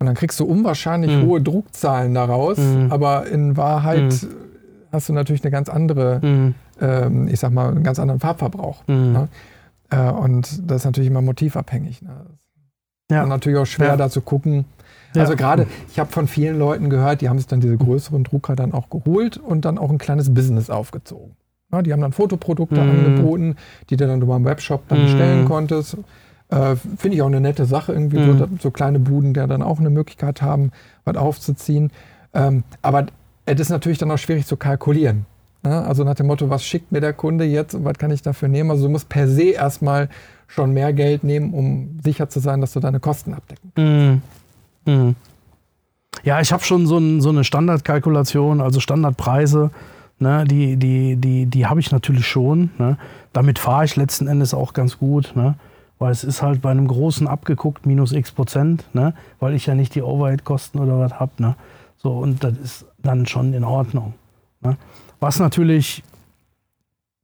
[0.00, 1.26] Und dann kriegst du unwahrscheinlich Mhm.
[1.26, 2.92] hohe Druckzahlen daraus, Mhm.
[2.92, 4.28] aber in Wahrheit Mhm.
[4.92, 8.84] hast du natürlich eine ganz andere, mh, ähm, ich sag mal, einen ganz anderen Farbverbrauch.
[8.86, 8.94] mh.
[8.94, 9.28] Ne?
[9.90, 12.02] Äh, und das ist natürlich immer motivabhängig.
[12.02, 12.10] Ne?
[13.10, 13.22] Ja.
[13.24, 13.96] Und natürlich auch schwer Ja.
[13.96, 14.66] da zu gucken.
[15.14, 15.22] Ja.
[15.22, 18.54] Also gerade, ich habe von vielen Leuten gehört, die haben sich dann diese größeren Drucker
[18.56, 21.36] dann auch geholt und dann auch ein kleines Business aufgezogen.
[21.72, 22.90] Ja, die haben dann Fotoprodukte Mhm.
[22.90, 23.56] angeboten,
[23.90, 25.02] die du dann über einen Webshop dann Mhm.
[25.04, 25.96] bestellen konntest.
[26.50, 28.38] Äh, Finde ich auch eine nette Sache, irgendwie so, Mhm.
[28.38, 30.70] da- so kleine Buden, die dann auch eine Möglichkeit haben,
[31.04, 31.90] was aufzuziehen.
[32.34, 33.06] Ähm, aber
[33.46, 35.26] es ist natürlich dann auch schwierig zu kalkulieren.
[35.62, 35.82] Ne?
[35.84, 38.48] Also nach dem Motto, was schickt mir der Kunde jetzt und was kann ich dafür
[38.48, 38.70] nehmen?
[38.70, 40.08] Also du musst per se erstmal
[40.46, 44.22] schon mehr Geld nehmen, um sicher zu sein, dass du deine Kosten abdecken Mhm.
[44.88, 45.16] Mhm.
[46.24, 49.70] Ja, ich habe schon so, ein, so eine Standardkalkulation, also Standardpreise,
[50.18, 52.70] ne, die, die, die, die habe ich natürlich schon.
[52.78, 52.96] Ne.
[53.32, 55.54] Damit fahre ich letzten Endes auch ganz gut, ne,
[55.98, 59.74] weil es ist halt bei einem großen abgeguckt minus x Prozent, ne, weil ich ja
[59.74, 61.32] nicht die Overhead-Kosten oder was habe.
[61.38, 61.54] Ne.
[61.98, 64.14] So, und das ist dann schon in Ordnung.
[64.62, 64.76] Ne.
[65.20, 66.02] Was natürlich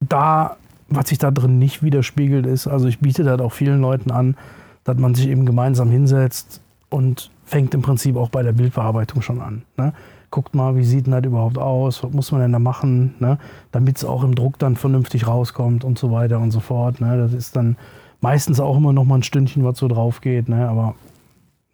[0.00, 0.56] da,
[0.88, 4.36] was sich da drin nicht widerspiegelt, ist, also ich biete das auch vielen Leuten an,
[4.84, 9.40] dass man sich eben gemeinsam hinsetzt und fängt im Prinzip auch bei der Bildbearbeitung schon
[9.40, 9.62] an.
[9.76, 9.92] Ne?
[10.30, 13.38] Guckt mal, wie sieht denn das überhaupt aus, was muss man denn da machen, ne?
[13.72, 17.00] damit es auch im Druck dann vernünftig rauskommt und so weiter und so fort.
[17.00, 17.16] Ne?
[17.18, 17.76] Das ist dann
[18.20, 20.68] meistens auch immer noch mal ein Stündchen, was so drauf geht, ne?
[20.68, 20.94] aber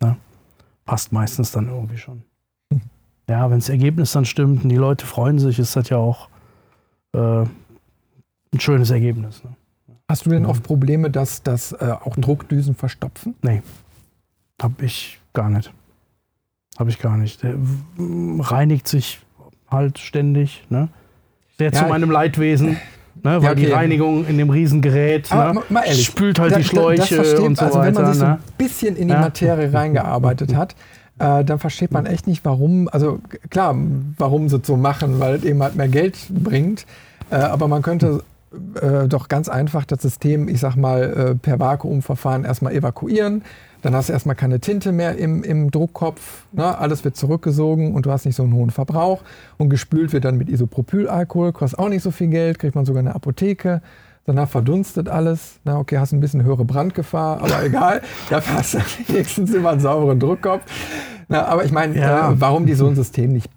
[0.02, 0.16] ne?
[0.84, 2.22] passt meistens dann irgendwie schon.
[3.28, 6.28] Ja, wenn das Ergebnis dann stimmt und die Leute freuen sich, ist das ja auch
[7.12, 7.42] äh,
[8.52, 9.44] ein schönes Ergebnis.
[9.44, 9.50] Ne?
[10.08, 13.36] Hast du denn oft Probleme, dass, dass äh, auch Druckdüsen verstopfen?
[13.42, 13.62] Nee,
[14.60, 15.72] hab ich gar nicht.
[16.78, 17.42] Hab ich gar nicht.
[17.42, 17.54] Der
[17.98, 19.20] reinigt sich
[19.70, 20.64] halt ständig.
[20.70, 20.88] Ne?
[21.58, 22.76] Sehr zu Ja, meinem Leidwesen.
[23.22, 23.32] Ne?
[23.36, 23.74] Weil Ja, die okay.
[23.74, 25.60] Reinigung in dem Riesengerät ne?
[25.84, 28.02] ehrlich, spült halt Da- die Schläuche versteht- und so also wenn weiter.
[28.02, 28.32] man sich so ne?
[28.34, 29.20] ein bisschen in die Ja.
[29.20, 30.74] Materie reingearbeitet hat,
[31.18, 33.18] äh, dann versteht man echt nicht, warum, also
[33.50, 33.76] klar,
[34.16, 36.86] warum sie es so machen, weil es eben halt mehr Geld bringt.
[37.30, 38.22] Äh, aber man könnte
[38.80, 43.42] äh, doch ganz einfach das System, ich sag mal, äh, per Vakuumverfahren erstmal evakuieren.
[43.82, 46.44] Dann hast du erstmal keine Tinte mehr im, im Druckkopf.
[46.52, 46.76] Ne?
[46.78, 49.22] Alles wird zurückgesogen und du hast nicht so einen hohen Verbrauch.
[49.56, 53.00] Und gespült wird dann mit Isopropylalkohol, kostet auch nicht so viel Geld, kriegt man sogar
[53.00, 53.80] in der Apotheke.
[54.26, 55.60] Danach verdunstet alles.
[55.64, 58.02] Na, okay, hast ein bisschen höhere Brandgefahr, aber egal.
[58.28, 60.62] Dafür hast du wenigstens immer einen sauberen Druckkopf.
[61.28, 62.32] Na, aber ich meine, Ja.
[62.32, 63.48] äh, warum die so ein System nicht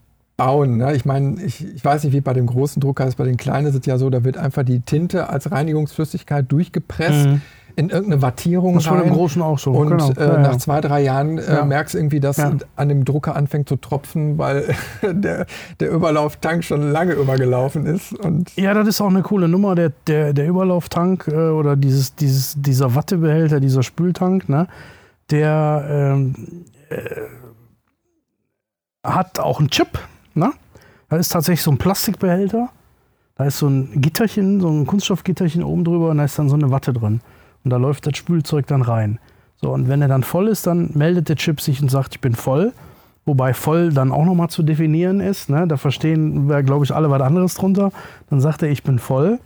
[0.45, 0.77] bauen?
[0.77, 0.95] Ne?
[0.95, 3.15] Ich meine, ich, ich weiß nicht, wie bei dem großen Drucker ist.
[3.15, 7.27] Bei den kleinen ist es ja so, da wird einfach die Tinte als Reinigungsflüssigkeit durchgepresst
[7.27, 7.41] Mhm.
[7.75, 9.71] in irgendeine Wattierung Das war dem Großen auch so.
[9.71, 10.11] Und genau.
[10.11, 11.65] äh, Ja, nach zwei, drei Jahren äh, Ja.
[11.65, 12.51] merkst du irgendwie, dass Ja.
[12.75, 15.45] an dem Drucker anfängt zu tropfen, weil der,
[15.79, 18.13] der Überlauftank schon lange übergelaufen ist.
[18.19, 22.13] Und Ja, das ist auch eine coole Nummer, der, der, der Überlauftank äh, oder dieses,
[22.15, 24.67] dieses, dieser Wattebehälter, dieser Spültank, ne,
[25.31, 26.35] der ähm,
[26.89, 26.97] äh,
[29.03, 29.99] hat auch einen Chip.
[30.35, 30.51] Ne?
[31.09, 32.69] Da ist tatsächlich so ein Plastikbehälter.
[33.35, 36.55] Da ist so ein Gitterchen, so ein Kunststoffgitterchen oben drüber und da ist dann so
[36.55, 37.21] eine Watte drin.
[37.63, 39.19] Und da läuft das Spülzeug dann rein.
[39.55, 42.21] So, und wenn er dann voll ist, dann meldet der Chip sich und sagt, ich
[42.21, 42.73] bin voll.
[43.25, 45.49] Wobei voll dann auch nochmal zu definieren ist.
[45.49, 45.65] Ne?
[45.67, 47.91] Da verstehen wir, glaube ich, alle was anderes drunter.
[48.29, 49.39] Dann sagt er, ich bin voll.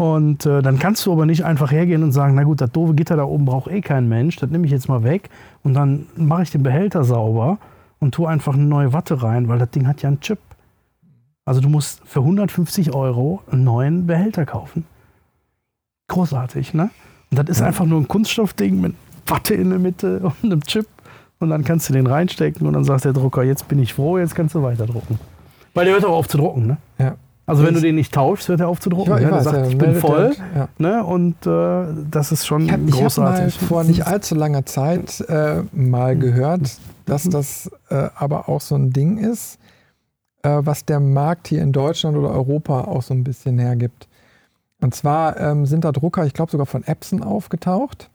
[0.00, 2.94] Und äh, dann kannst du aber nicht einfach hergehen und sagen, na gut, das doofe
[2.94, 5.28] Gitter da oben braucht eh kein Mensch, das nehme ich jetzt mal weg
[5.62, 7.58] und dann mache ich den Behälter sauber
[8.00, 10.38] und tue einfach eine neue Watte rein, weil das Ding hat ja einen Chip.
[11.44, 14.84] Also du musst für 150 Euro einen neuen Behälter kaufen.
[16.08, 16.90] Großartig, ne?
[17.30, 18.94] Und das ist einfach nur ein Kunststoffding mit
[19.26, 20.86] Watte in der Mitte und einem Chip.
[21.38, 24.18] Und dann kannst du den reinstecken und dann sagt der Drucker, jetzt bin ich froh,
[24.18, 25.18] jetzt kannst du weiter drucken.
[25.72, 26.76] Weil der hört auch auf zu drucken, ne?
[26.98, 27.16] ja.
[27.46, 29.12] Also wenn du den nicht tauschst, hört er auf zu drucken.
[29.14, 29.26] Ich ne?
[29.26, 30.36] Der weiß, sagt, ja, ich bin voll.
[30.54, 30.68] Ja.
[30.78, 31.02] Ne?
[31.02, 33.58] Und äh, das ist schon Ich habe hab großartig.
[33.58, 36.70] vor nicht allzu langer Zeit äh, mal gehört,
[37.10, 39.58] dass das äh, aber auch so ein Ding ist,
[40.42, 44.08] äh, was der Markt hier in Deutschland oder Europa auch so ein bisschen hergibt.
[44.80, 48.08] Und zwar ähm, sind da Drucker, ich glaube sogar von Epson aufgetaucht,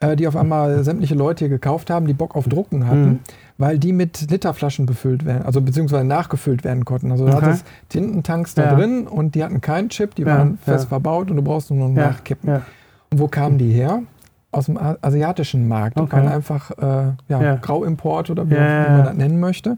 [0.00, 3.18] äh, die auf einmal sämtliche Leute hier gekauft haben, die Bock auf Drucken hatten, Mhm.
[3.56, 7.10] weil die mit Literflaschen befüllt werden, also beziehungsweise nachgefüllt werden konnten.
[7.10, 7.34] Also Okay.
[7.34, 8.74] hattest Tintentanks da Ja.
[8.76, 10.88] drin und die hatten keinen Chip, die Ja, waren fest ja.
[10.90, 12.62] verbaut und du brauchst nur noch nachkippen.
[13.10, 14.02] Und wo kamen die her?
[14.50, 16.00] Aus dem asiatischen Markt.
[16.00, 16.16] Okay.
[16.16, 17.54] Waren einfach äh, ja, Ja.
[17.56, 19.76] Grauimport oder wie, Ja, man das nennen möchte.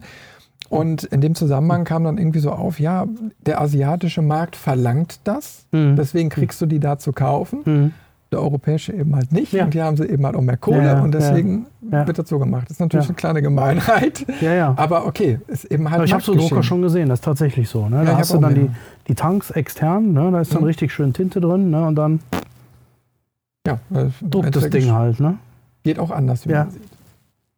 [0.69, 3.05] Und in dem Zusammenhang kam dann irgendwie so auf, ja,
[3.45, 5.97] der asiatische Markt verlangt das, Mhm.
[5.97, 7.59] deswegen kriegst du die da zu kaufen.
[7.65, 7.91] Mhm.
[8.31, 9.53] Der europäische eben halt nicht.
[9.55, 12.63] Und hier haben sie eben halt auch mehr Kohle und deswegen wird das so gemacht.
[12.69, 14.25] Das ist natürlich eine kleine Gemeinheit.
[14.39, 14.73] Ja, ja.
[14.77, 16.33] Aber okay, ist eben halt Aber ich habe so.
[16.33, 17.89] Drucker schon gesehen, das ist tatsächlich so.
[17.89, 18.05] Ne?
[18.05, 18.69] Da hast du dann die,
[19.09, 20.29] die Tanks extern, ne?
[20.31, 20.67] da ist dann Mhm.
[20.67, 21.85] richtig schön Tinte drin ne?
[21.85, 22.21] und dann
[23.67, 25.19] Ja, weil druckt das es Ding halt.
[25.19, 25.37] Ne?
[25.83, 26.63] geht auch anders, wie Ja.
[26.65, 26.81] man sieht.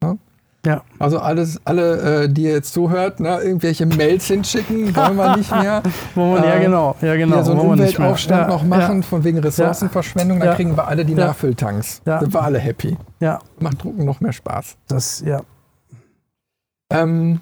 [0.02, 0.18] Ne?
[0.66, 0.82] Ja.
[0.98, 5.52] Also alles, alle, äh, die ihr jetzt zuhört, ne, irgendwelche Mails hinschicken, wollen wir nicht
[5.52, 5.84] mehr.
[6.16, 6.96] Wo man, ja, Äh, genau.
[7.02, 7.36] Ja, genau.
[7.36, 7.86] Hier so einen wollen wir.
[7.88, 10.56] Umweltaufstand ja, noch machen, von wegen Ressourcenverschwendung, dann Ja.
[10.56, 11.28] kriegen wir alle die Ja.
[11.28, 12.02] Nachfülltanks.
[12.06, 12.20] Ja.
[12.22, 12.98] Sind wir alle happy.
[13.20, 14.78] Ja, ja, Macht Drucken noch mehr Spaß.
[14.88, 15.42] das, ja.
[16.92, 17.40] Ähm,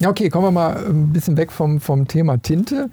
[0.00, 2.90] ja, okay, kommen wir mal ein bisschen weg vom, vom Thema Tinte.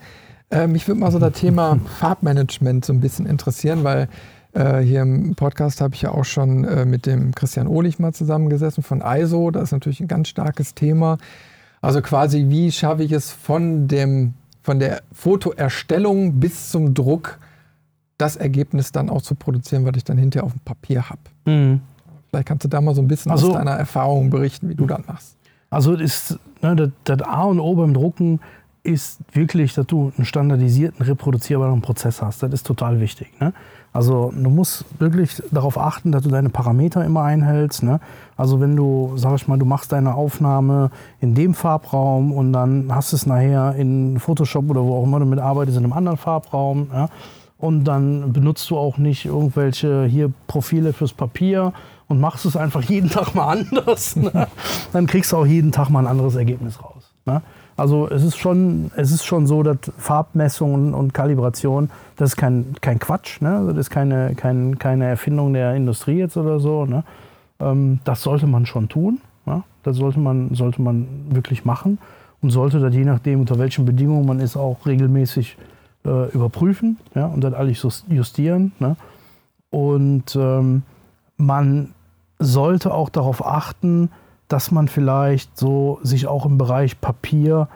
[0.49, 4.07] Äh, mich würde mal so das Thema Farbmanagement so ein bisschen interessieren, weil
[4.57, 8.13] äh, hier im Podcast habe ich ja auch schon äh, mit dem Christian Ohlich mal
[8.13, 9.51] zusammengesessen von ISO.
[9.51, 11.17] Das ist natürlich ein ganz starkes Thema.
[11.81, 17.37] Also quasi, wie schaffe ich es von, dem, von der Fotoerstellung bis zum Druck,
[18.17, 21.21] das Ergebnis dann auch zu produzieren, was ich dann hinterher auf dem Papier habe.
[21.45, 21.81] Mhm.
[22.29, 24.87] Vielleicht kannst du da mal so ein bisschen Also- aus deiner Erfahrung berichten, wie du
[24.87, 25.35] das machst.
[25.69, 28.39] Also ist, ne, das, das A und O beim Drucken
[28.83, 32.41] ist wirklich, dass du einen standardisierten, reproduzierbaren Prozess hast.
[32.41, 33.27] Das ist total wichtig.
[33.39, 33.53] Ne?
[33.97, 37.81] Also du musst wirklich darauf achten, dass du deine Parameter immer einhältst.
[37.81, 37.99] Ne?
[38.35, 42.93] Also wenn du, sag ich mal, du machst deine Aufnahme in dem Farbraum und dann
[42.93, 46.91] hast es nachher in Photoshop oder wo auch immer du mitarbeitest in einem anderen Farbraum.
[46.93, 47.09] Ja?
[47.57, 51.73] Und dann benutzt du auch nicht irgendwelche hier Profile fürs Papier
[52.07, 54.15] und machst es einfach jeden Tag mal anders.
[54.15, 54.47] Ne?
[54.93, 57.15] Dann kriegst du auch jeden Tag mal ein anderes Ergebnis raus.
[57.25, 57.41] Ne?
[57.77, 62.75] Also es ist schon, es ist schon so, dass Farbmessungen und Kalibration, das ist kein,
[62.81, 63.65] kein Quatsch, ne?
[63.67, 66.85] das ist keine, kein, keine Erfindung der Industrie jetzt oder so.
[66.85, 67.03] Ne?
[67.59, 69.21] Ähm, das sollte man schon tun.
[69.45, 69.63] Ne?
[69.83, 71.99] Das sollte man, sollte man wirklich machen
[72.41, 75.55] und sollte das je nachdem, unter welchen Bedingungen man ist, auch regelmäßig
[76.03, 77.27] äh, überprüfen ja?
[77.27, 78.71] und das alles justieren.
[78.79, 78.95] Ne?
[79.69, 80.81] Und ähm,
[81.37, 81.93] man
[82.39, 84.09] sollte auch darauf achten,
[84.47, 87.67] dass man vielleicht so sich auch im Bereich Papier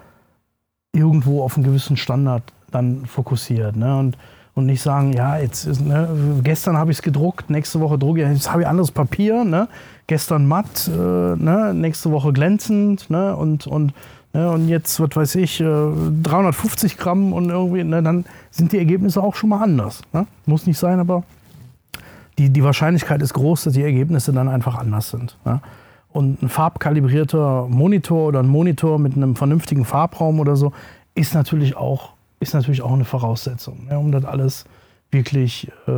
[0.93, 3.75] irgendwo auf einen gewissen Standard dann fokussiert.
[3.75, 3.97] Ne?
[3.97, 4.17] Und,
[4.53, 6.10] und nicht sagen, ja, jetzt ist, ne,
[6.43, 9.67] gestern habe ich es gedruckt, nächste Woche drucke ich, jetzt habe ich anderes Papier, ne?
[10.07, 11.73] gestern matt, äh, ne?
[11.73, 13.36] nächste Woche glänzend ne?
[13.36, 13.93] und, und,
[14.34, 14.49] ne?
[14.51, 15.63] und jetzt, was weiß ich, äh,
[16.23, 18.03] 350 Gramm und irgendwie, ne?
[18.03, 20.01] dann sind die Ergebnisse auch schon mal anders.
[20.12, 20.27] Ne?
[20.45, 21.23] Muss nicht sein, aber
[22.38, 25.38] die, die Wahrscheinlichkeit ist groß, dass die Ergebnisse dann einfach anders sind.
[25.45, 25.62] Ja?
[26.13, 30.74] Und ein farbkalibrierter Monitor oder ein Monitor mit einem vernünftigen Farbraum oder so
[31.15, 34.65] ist natürlich auch, ist natürlich auch eine Voraussetzung, ja, um das alles
[35.12, 35.91] wirklich, äh,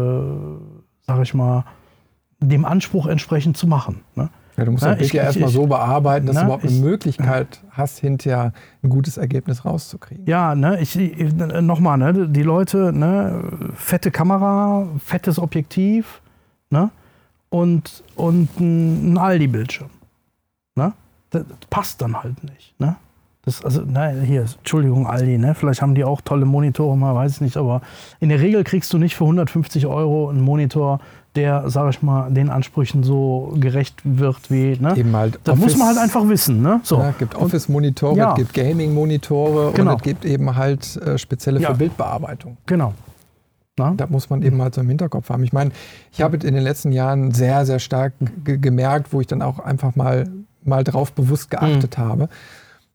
[1.08, 1.66] sag ich mal,
[2.40, 4.02] dem Anspruch entsprechend zu machen.
[4.16, 4.30] Ne?
[4.58, 6.82] Ja, du musst das Bild ja erstmal so bearbeiten, dass Na, du überhaupt eine ich-
[6.82, 10.26] Möglichkeit hast, hinterher ein gutes Ergebnis rauszukriegen.
[10.28, 13.42] Ja, ne, ich, ich nochmal, ne, die Leute, ne,
[13.76, 16.22] fette Kamera, fettes Objektiv,
[16.70, 16.92] ne,
[17.50, 19.90] und, und ein, ein Aldi-Bildschirm.
[20.76, 20.94] Ne?
[21.30, 22.74] Das, das passt dann halt nicht.
[22.80, 22.96] Ne?
[23.46, 25.54] Das, also, nein, hier, Entschuldigung, Aldi, ne?
[25.54, 27.82] Vielleicht haben die auch tolle Monitore, man weiß es nicht, aber
[28.22, 31.00] in der Regel kriegst du nicht für 150 Euro einen Monitor,
[31.36, 34.78] der, sag ich mal, den Ansprüchen so gerecht wird wie.
[34.80, 34.96] Ne?
[34.96, 36.62] Eben halt Das muss Office- man halt einfach wissen.
[36.62, 36.80] Ne?
[36.84, 37.00] So.
[37.00, 38.32] Ja, es gibt Office-Monitore, Ja.
[38.32, 39.92] es gibt Gaming-Monitore Genau.
[39.92, 41.72] und es gibt eben halt äh, spezielle Ja.
[41.72, 42.56] für Bildbearbeitung.
[42.66, 42.94] Genau.
[43.78, 43.94] Na?
[43.98, 45.44] Da muss man eben halt so im Hinterkopf haben.
[45.44, 45.72] Ich meine,
[46.12, 48.14] ich habe in den letzten Jahren sehr, sehr stark
[48.46, 50.28] ge gemerkt, wo ich dann auch einfach mal,
[50.66, 52.30] mal drauf bewusst geachtet habe.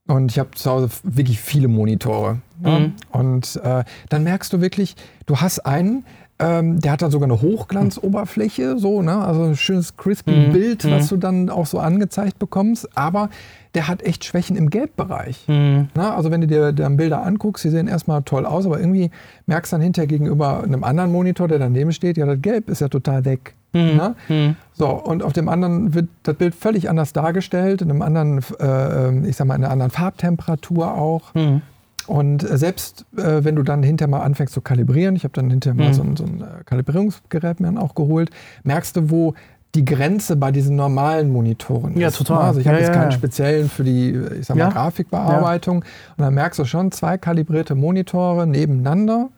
[0.06, 2.38] Und ich habe zu Hause wirklich viele Monitore.
[2.64, 2.78] Ja?
[2.78, 2.92] Mhm.
[3.10, 6.04] Und äh, dann merkst du wirklich, du hast einen,
[6.38, 9.18] ähm, der hat dann sogar eine Hochglanzoberfläche, so, ne?
[9.18, 10.52] also ein schönes crispy Mhm.
[10.52, 10.90] Bild, Mhm.
[10.92, 12.88] was du dann auch so angezeigt bekommst.
[12.96, 13.28] Aber
[13.74, 15.44] der hat echt Schwächen im Gelbbereich.
[15.48, 15.88] Mhm.
[15.94, 19.10] Na, also wenn du dir dann Bilder anguckst, die sehen erstmal toll aus, aber irgendwie
[19.46, 22.80] merkst du dann hinterher gegenüber einem anderen Monitor, der daneben steht, ja, das Gelb ist
[22.80, 23.54] ja total weg.
[23.74, 24.14] Na?
[24.28, 24.56] Mhm.
[24.72, 29.28] So, und auf dem anderen wird das Bild völlig anders dargestellt, in einem anderen, äh,
[29.28, 31.34] ich sag mal, in einer anderen Farbtemperatur auch.
[31.34, 31.60] Mhm.
[32.06, 35.50] Und äh, selbst äh, wenn du dann hinterher mal anfängst zu kalibrieren, ich habe dann
[35.50, 35.94] hinterher mal Mhm.
[35.94, 38.30] so ein, so ein äh, Kalibrierungsgerät mir dann auch geholt,
[38.64, 39.34] merkst du, wo
[39.74, 42.16] die Grenze bei diesen normalen Monitoren Ja, ist.
[42.16, 42.38] total.
[42.42, 44.10] Also ich habe Ja, jetzt ja, keinen speziellen für die,
[44.40, 44.70] ich sag mal.
[44.70, 45.78] Grafikbearbeitung.
[45.78, 45.84] Und
[46.16, 49.28] dann merkst du schon, zwei kalibrierte Monitore nebeneinander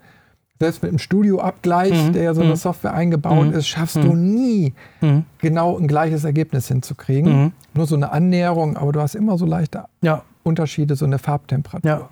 [0.61, 2.13] selbst mit dem Studioabgleich, Mhm.
[2.13, 2.57] der ja so eine Mhm.
[2.57, 3.53] Software eingebaut Mhm.
[3.55, 4.03] ist, schaffst Mhm.
[4.03, 5.25] du nie Mhm.
[5.39, 7.53] genau ein gleiches Ergebnis hinzukriegen.
[7.73, 11.91] Nur so eine Annäherung, aber du hast immer so leichte Ja, Unterschiede, so eine Farbtemperatur.
[11.91, 12.09] ja.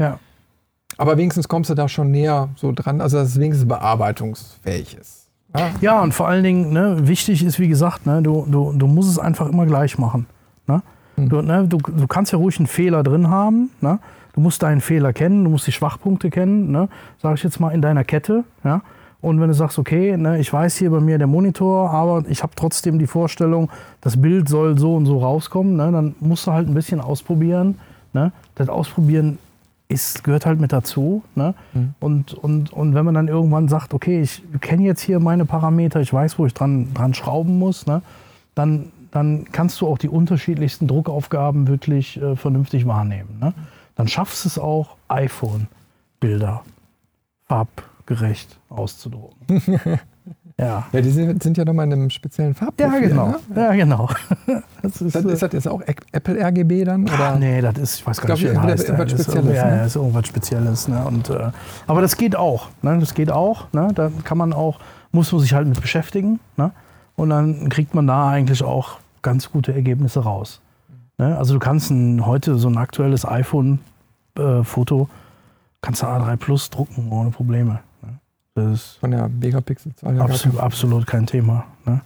[0.00, 0.18] Ja.
[0.98, 5.25] Aber wenigstens kommst du da schon näher so dran, also dass es wenigstens bearbeitungsfähig ist.
[5.56, 5.70] Ja?
[5.80, 9.10] Ja, und vor allen Dingen, ne, wichtig ist, wie gesagt, ne, du, du, du musst
[9.10, 10.26] es einfach immer gleich machen.
[10.66, 10.82] Ne?
[11.16, 11.28] Hm.
[11.28, 13.70] Du, ne, du, du kannst ja ruhig einen Fehler drin haben.
[13.80, 13.98] Ne?
[14.34, 16.88] Du musst deinen Fehler kennen, du musst die Schwachpunkte kennen, ne?
[17.22, 18.44] sage ich jetzt mal, in deiner Kette.
[18.64, 18.82] Ja?
[19.22, 22.42] Und wenn du sagst, okay, ne, ich weiß hier bei mir der Monitor, aber ich
[22.42, 25.90] habe trotzdem die Vorstellung, das Bild soll so und so rauskommen, ne?
[25.90, 27.78] dann musst du halt ein bisschen ausprobieren.
[28.12, 28.32] Ne?
[28.54, 29.38] Das Ausprobieren
[29.88, 31.22] ist, gehört halt mit dazu.
[31.34, 31.54] Ne?
[31.72, 31.94] Mhm.
[32.00, 36.00] Und, und, und wenn man dann irgendwann sagt, okay, ich kenne jetzt hier meine Parameter,
[36.00, 38.02] ich weiß, wo ich dran, dran schrauben muss, ne?
[38.54, 43.38] dann, dann kannst du auch die unterschiedlichsten Druckaufgaben wirklich äh, vernünftig wahrnehmen.
[43.40, 43.54] Ne?
[43.94, 46.62] Dann schaffst du es auch, iPhone-Bilder
[47.46, 49.46] farbgerecht auszudrucken.
[50.58, 50.86] ja.
[50.92, 53.08] Ja, die sind, ja nochmal in einem speziellen Ja, Farbprofil.
[53.08, 53.28] genau.
[53.28, 53.38] Ne?
[53.54, 54.08] Ja, genau.
[54.82, 55.80] Das ist, Das, ist das jetzt auch
[56.12, 57.02] Apple RGB dann?
[57.04, 57.18] Oder?
[57.32, 58.88] Ah, nee, das ist, ich weiß gar nicht, wie das heißt.
[58.88, 59.76] irgendwas Das ist, Spezielles, ja, ne?
[59.78, 60.88] ja, ist irgendwas Spezielles.
[60.88, 61.04] Ne?
[61.04, 61.50] Und, äh,
[61.88, 62.68] aber das geht auch.
[62.82, 62.96] Ne?
[63.00, 63.66] Das geht auch.
[63.72, 63.88] Ne?
[63.94, 64.78] Da kann man auch,
[65.12, 66.38] muss man sich halt mit beschäftigen.
[66.56, 66.70] Ne?
[67.16, 70.60] Und dann kriegt man da eigentlich auch ganz gute Ergebnisse raus.
[71.18, 71.36] Ne?
[71.36, 75.08] Also du kannst ein, heute so ein aktuelles iPhone-Foto,
[75.82, 77.80] kannst du A3 Plus drucken ohne Probleme.
[78.56, 80.20] Das Von der Megapixelzahl.
[80.20, 81.64] absolut, kein- absolut kein Thema.
[81.84, 82.00] Ne?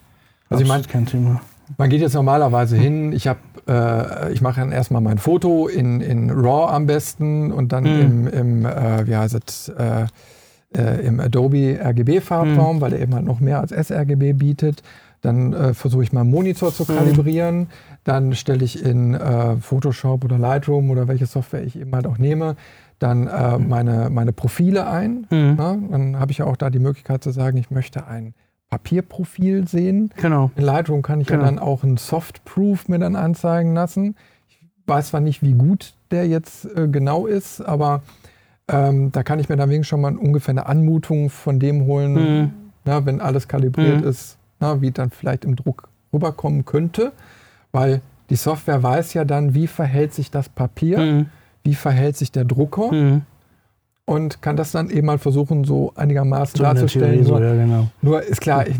[0.51, 1.41] Also ich mein- Absolut kein Thema.
[1.79, 3.39] Man geht jetzt normalerweise hin, ich, hab,
[3.69, 8.01] äh, ich mache dann erstmal mein Foto in, in RAW am besten und dann Mhm.
[8.01, 10.07] im, im äh, wie heißt es, äh,
[10.77, 12.81] äh, im Adobe RGB-Farbraum, Mhm.
[12.81, 14.83] weil er eben halt noch mehr als sRGB bietet.
[15.23, 16.97] Dann äh, versuche ich meinen Monitor zu Mhm.
[16.97, 17.67] kalibrieren.
[18.05, 22.19] Dann stelle ich in äh, Photoshop oder Lightroom oder welche Software ich eben halt auch
[22.19, 22.57] nehme,
[22.99, 25.27] dann äh, meine, meine Profile ein.
[25.31, 25.57] Mhm.
[25.59, 28.35] Ja, dann habe ich ja auch da die Möglichkeit zu sagen, ich möchte ein
[28.71, 30.11] Papierprofil sehen.
[30.17, 30.51] Genau.
[30.57, 31.41] In Lightroom kann ich Genau.
[31.41, 34.17] ja dann auch einen Softproof mir dann anzeigen lassen.
[34.49, 38.03] Ich weiß zwar nicht, wie gut der jetzt äh, genau ist, aber
[38.69, 42.13] ähm, da kann ich mir dann wenigstens schon mal ungefähr eine Anmutung von dem holen,
[42.15, 42.51] Mhm.
[42.85, 44.07] na, wenn alles kalibriert Mhm.
[44.09, 47.13] ist, na, wie dann vielleicht im Druck rüberkommen könnte.
[47.73, 48.01] Weil
[48.31, 51.27] die Software weiß ja dann, wie verhält sich das Papier, Mhm.
[51.65, 53.23] wie verhält sich der Drucker Mhm.
[54.05, 57.13] und kann das dann eben mal versuchen, so einigermaßen So darzustellen.
[57.13, 57.87] Theorie so, Nur- ja, genau.
[58.03, 58.77] nur ist klar, ich,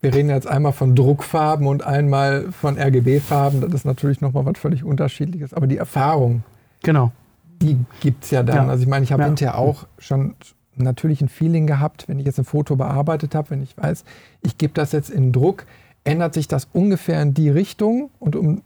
[0.00, 3.60] wir reden jetzt einmal von Druckfarben und einmal von RGB-Farben.
[3.60, 5.52] Das ist natürlich nochmal was völlig unterschiedliches.
[5.52, 6.42] Aber die Erfahrung,
[6.82, 7.12] Genau.
[7.60, 8.56] die gibt es ja dann.
[8.56, 8.66] Ja.
[8.68, 9.26] Also ich meine, ich habe Ja.
[9.28, 10.34] hinterher auch schon
[10.76, 14.04] natürlich ein Feeling gehabt, wenn ich jetzt ein Foto bearbeitet habe, wenn ich weiß,
[14.42, 15.66] ich gebe das jetzt in Druck,
[16.04, 18.62] ändert sich das ungefähr in die Richtung und um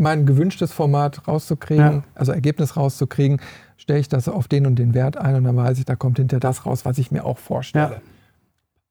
[0.00, 2.02] mein gewünschtes Format rauszukriegen, Ja.
[2.14, 3.40] also Ergebnis rauszukriegen,
[3.76, 6.18] stelle ich das auf den und den Wert ein und dann weiß ich, da kommt
[6.18, 8.00] hinterher das raus, was ich mir auch vorstelle.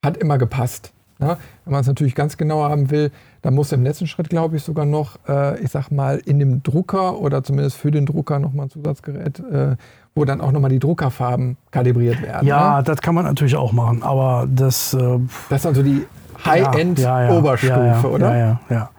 [0.04, 0.08] Ja.
[0.08, 0.92] Hat immer gepasst.
[1.20, 1.38] Ne?
[1.66, 3.12] Wenn man es natürlich ganz genau haben will,
[3.42, 6.64] dann muss im letzten Schritt, glaube ich, sogar noch, äh, ich sag mal, in dem
[6.64, 9.76] Drucker oder zumindest für den Drucker nochmal ein Zusatzgerät, äh,
[10.16, 12.48] wo dann auch nochmal die Druckerfarben kalibriert werden.
[12.48, 12.84] Ja, Ne?
[12.84, 14.94] das kann man natürlich auch machen, aber das.
[14.94, 16.06] Äh, Das ist also die
[16.46, 18.32] High-End-Oberstufe, ja, ja, oder?
[18.32, 18.90] Ja, ja, ja.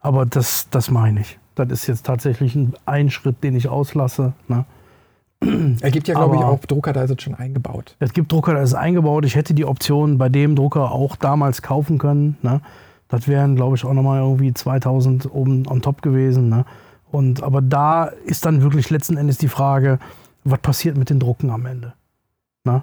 [0.00, 1.38] Aber das, das meine ich.
[1.54, 4.32] Das ist jetzt tatsächlich ein, ein Schritt, den ich auslasse.
[4.48, 4.64] Ne?
[5.80, 7.96] Er gibt ja, glaube ich, auch Drucker, da ist es schon eingebaut.
[7.98, 9.24] Es gibt Drucker, da ist eingebaut.
[9.24, 12.36] Ich hätte die Option bei dem Drucker auch damals kaufen können.
[12.42, 12.60] Ne?
[13.08, 16.48] Das wären, glaube ich, auch nochmal irgendwie 2000 oben on top gewesen.
[16.48, 16.64] Ne?
[17.10, 19.98] Und, aber da ist dann wirklich letzten Endes die Frage,
[20.44, 21.94] was passiert mit den Drucken am Ende?
[22.64, 22.82] Ne?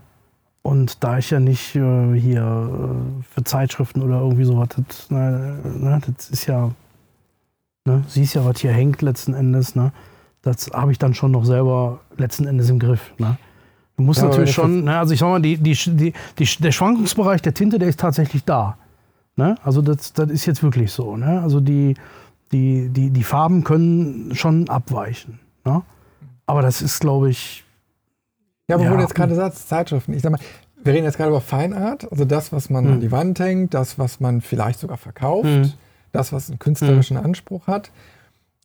[0.61, 5.59] Und da ich ja nicht äh, hier äh, für Zeitschriften oder irgendwie sowas, das, ne,
[5.63, 6.71] ne, das ist ja,
[7.85, 9.75] ne, siehst ja, was hier hängt letzten Endes.
[9.75, 9.91] Ne?
[10.45, 13.11] Das habe ich dann schon noch selber letzten Endes im Griff.
[13.17, 13.37] Ne?
[13.97, 16.13] Du musst Ja, natürlich schon, ne, also ich sag mal, die, die, die,
[16.59, 18.77] der Schwankungsbereich der Tinte, der ist tatsächlich da.
[19.35, 19.55] Ne?
[19.63, 21.17] Also das, das ist jetzt wirklich so.
[21.17, 21.41] Ne?
[21.41, 21.95] Also die,
[22.51, 25.39] die, die, die Farben können schon abweichen.
[25.65, 25.81] Ne?
[26.45, 27.63] Aber das ist, glaube ich,
[28.69, 28.95] Ja, aber wo Ja.
[28.97, 30.13] du jetzt gerade sagst, Zeitschriften.
[30.13, 30.39] Ich sag mal,
[30.83, 32.93] wir reden jetzt gerade über Feinart, also das, was man Hm.
[32.93, 35.73] an die Wand hängt, das, was man vielleicht sogar verkauft, Hm.
[36.11, 37.89] das, was einen künstlerischen Anspruch hat.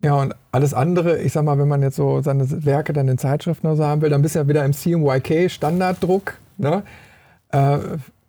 [0.03, 3.19] Ja, und alles andere, ich sag mal, wenn man jetzt so seine Werke dann in
[3.19, 6.35] Zeitschriften oder so haben will, dann bist du ja wieder im CMYK Standarddruck.
[6.57, 6.83] Ne?
[7.51, 7.79] Äh,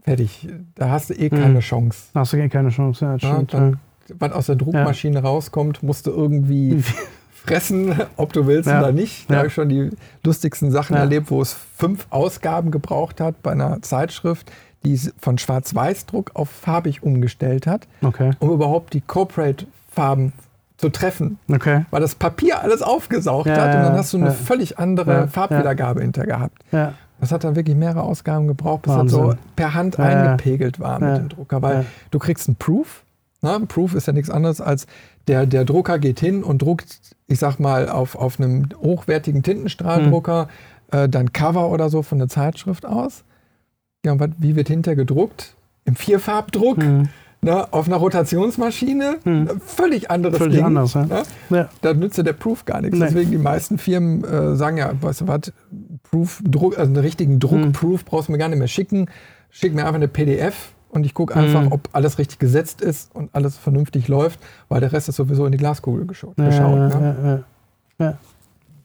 [0.03, 0.49] fertig.
[0.75, 1.59] Da hast du eh keine Hm.
[1.61, 1.97] Chance.
[2.13, 3.05] hast du gar keine Chance.
[3.05, 3.79] Ja, das Ja, stimmt, dann,
[4.19, 6.83] was aus der Druckmaschine rauskommt, musst du irgendwie
[7.31, 8.79] fressen, ob du willst Ja.
[8.79, 9.29] oder nicht.
[9.29, 9.37] Da Ja.
[9.39, 9.91] habe ich schon die
[10.25, 10.99] lustigsten Sachen Ja.
[11.03, 14.51] erlebt, wo es fünf Ausgaben gebraucht hat bei einer Zeitschrift,
[14.83, 18.07] die es von Schwarz-Weiß-Druck auf farbig umgestellt hat, ja.
[18.09, 20.33] Okay, um überhaupt die Corporate-Farben
[20.81, 21.85] zu treffen, okay.
[21.91, 24.31] weil das Papier alles aufgesaugt Ja, hat und dann hast du eine ja.
[24.31, 26.57] völlig andere Ja, Farbwiedergabe hinter gehabt.
[27.19, 29.39] Das hat dann wirklich mehrere Ausgaben gebraucht, bis das so Wahnsinn.
[29.55, 31.61] per Hand eingepegelt war mit dem Drucker.
[31.61, 33.03] Weil du kriegst einen Proof.
[33.43, 33.55] Ne?
[33.55, 34.87] Ein Proof ist ja nichts anderes als
[35.27, 40.47] der, der Drucker geht hin und druckt, ich sag mal, auf, auf einem hochwertigen Tintenstrahldrucker
[40.91, 40.99] Hm.
[40.99, 43.23] äh, dann Cover oder so von der Zeitschrift aus.
[44.03, 45.53] Ja, und wie wird hinterher gedruckt?
[45.85, 47.09] Im Vierfarbdruck, Mhm.
[47.41, 47.71] Ne?
[47.73, 49.17] auf einer Rotationsmaschine.
[49.65, 50.65] Völlig anderes Völlig Ding.
[50.65, 51.05] anders, ja.
[51.05, 51.23] Ne?
[51.49, 51.69] Ja.
[51.81, 52.97] Da nützt ja der Proof gar nichts.
[52.97, 53.05] Nee.
[53.05, 55.51] Deswegen die meisten Firmen äh, sagen ja, weißt du was,
[56.09, 59.07] Proof, Druck, also einen richtigen Druckproof brauchst du mir gar nicht mehr schicken.
[59.49, 61.71] Schick mir einfach eine PDF und ich gucke einfach, Mhm.
[61.71, 64.39] ob alles richtig gesetzt ist und alles vernünftig läuft,
[64.69, 66.33] weil der Rest ist sowieso in die Glaskugel geschaut.
[66.37, 67.43] Ja, geschaut ja, ne?
[67.99, 68.17] ja.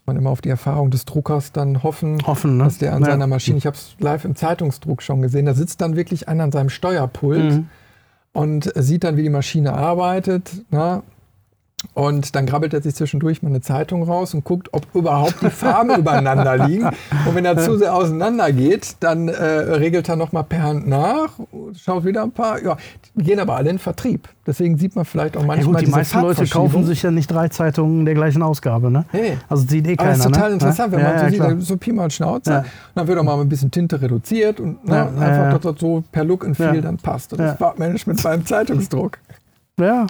[0.06, 2.64] Man immer auf die Erfahrung des Druckers dann hoffen, Hoffen, ne?
[2.64, 5.80] dass der an seiner Maschine, ich habe es live im Zeitungsdruck schon gesehen, da sitzt
[5.80, 7.68] dann wirklich einer an seinem Steuerpult Mhm.
[8.36, 10.50] Und sieht dann, wie die Maschine arbeitet.
[10.70, 11.02] Ne?
[11.92, 15.50] Und dann grabbelt er sich zwischendurch mal eine Zeitung raus und guckt, ob überhaupt die
[15.50, 16.86] Farben übereinander liegen.
[16.86, 21.32] Und wenn er zu sehr auseinander geht, dann äh, regelt er nochmal per Hand nach,
[21.78, 22.62] schaut wieder ein paar.
[22.62, 22.78] Ja,
[23.18, 24.26] die gehen aber alle in Vertrieb.
[24.46, 27.30] Deswegen sieht man vielleicht auch Ja manchmal gut, die meisten Leute kaufen sich ja nicht
[27.30, 29.04] drei Zeitungen der gleichen Ausgabe, ne?
[29.10, 29.36] Hey.
[29.50, 30.54] Also sieht eh Aber keiner, das ist total ne?
[30.54, 31.54] interessant, wenn ja, man ja, so sieht, klar.
[31.54, 32.50] da- so Pi mal Schnauze.
[32.50, 32.58] Ja.
[32.60, 35.50] Und dann wird auch mal ein bisschen Tinte reduziert und Ja, einfach, ja, ja.
[35.52, 36.80] dass das so per Look and Feel Ja.
[36.80, 37.32] dann passt.
[37.32, 37.52] Das Ja.
[37.52, 39.18] ist Farbmanagement beim Zeitungsdruck.
[39.78, 40.06] Ja.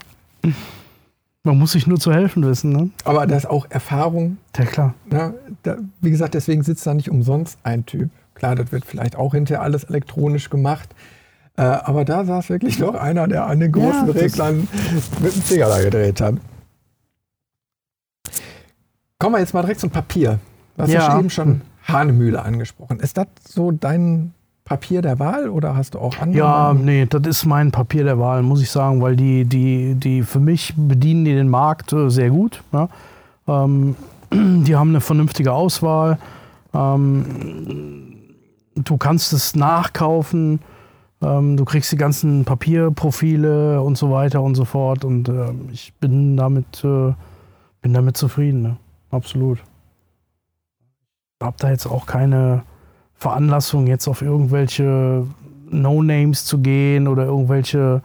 [1.46, 2.90] Man muss sich nur zu helfen wissen, ne?
[3.04, 4.38] Aber das ist auch Erfahrung.
[4.56, 4.94] Ja, klar.
[5.08, 5.32] Ne?
[5.62, 8.10] Da, wie gesagt, deswegen sitzt da nicht umsonst ein Typ.
[8.34, 10.88] Klar, das wird vielleicht auch hinterher alles elektronisch gemacht.
[11.56, 14.66] Äh, aber da saß wirklich noch einer, der an den großen das- Reglern
[15.22, 16.34] mit dem Finger da gedreht hat.
[19.20, 20.40] Kommen wir jetzt mal direkt zum Papier.
[20.76, 21.18] Du hast ja, Ja.
[21.20, 22.98] eben schon Hahnemühle angesprochen.
[22.98, 24.34] Ist das so dein
[24.66, 26.38] Papier der Wahl oder hast du auch andere?
[26.38, 30.22] Ja, nee, das ist mein Papier der Wahl, muss ich sagen, weil die, die, die
[30.22, 32.62] für mich bedienen die den Markt äh, sehr gut.
[32.72, 32.88] Ja.
[33.46, 33.94] Ähm,
[34.32, 36.18] die haben eine vernünftige Auswahl.
[36.74, 38.16] Ähm,
[38.74, 40.58] du kannst es nachkaufen.
[41.22, 45.04] Ähm, du kriegst die ganzen Papierprofile und so weiter und so fort.
[45.04, 47.14] Und ähm, ich bin damit, äh,
[47.82, 48.62] bin damit zufrieden.
[48.62, 48.76] Ne?
[49.12, 49.58] Absolut.
[51.38, 52.64] Ich habe da jetzt auch keine
[53.18, 55.26] Veranlassung, jetzt auf irgendwelche
[55.70, 58.02] No-Names zu gehen oder irgendwelche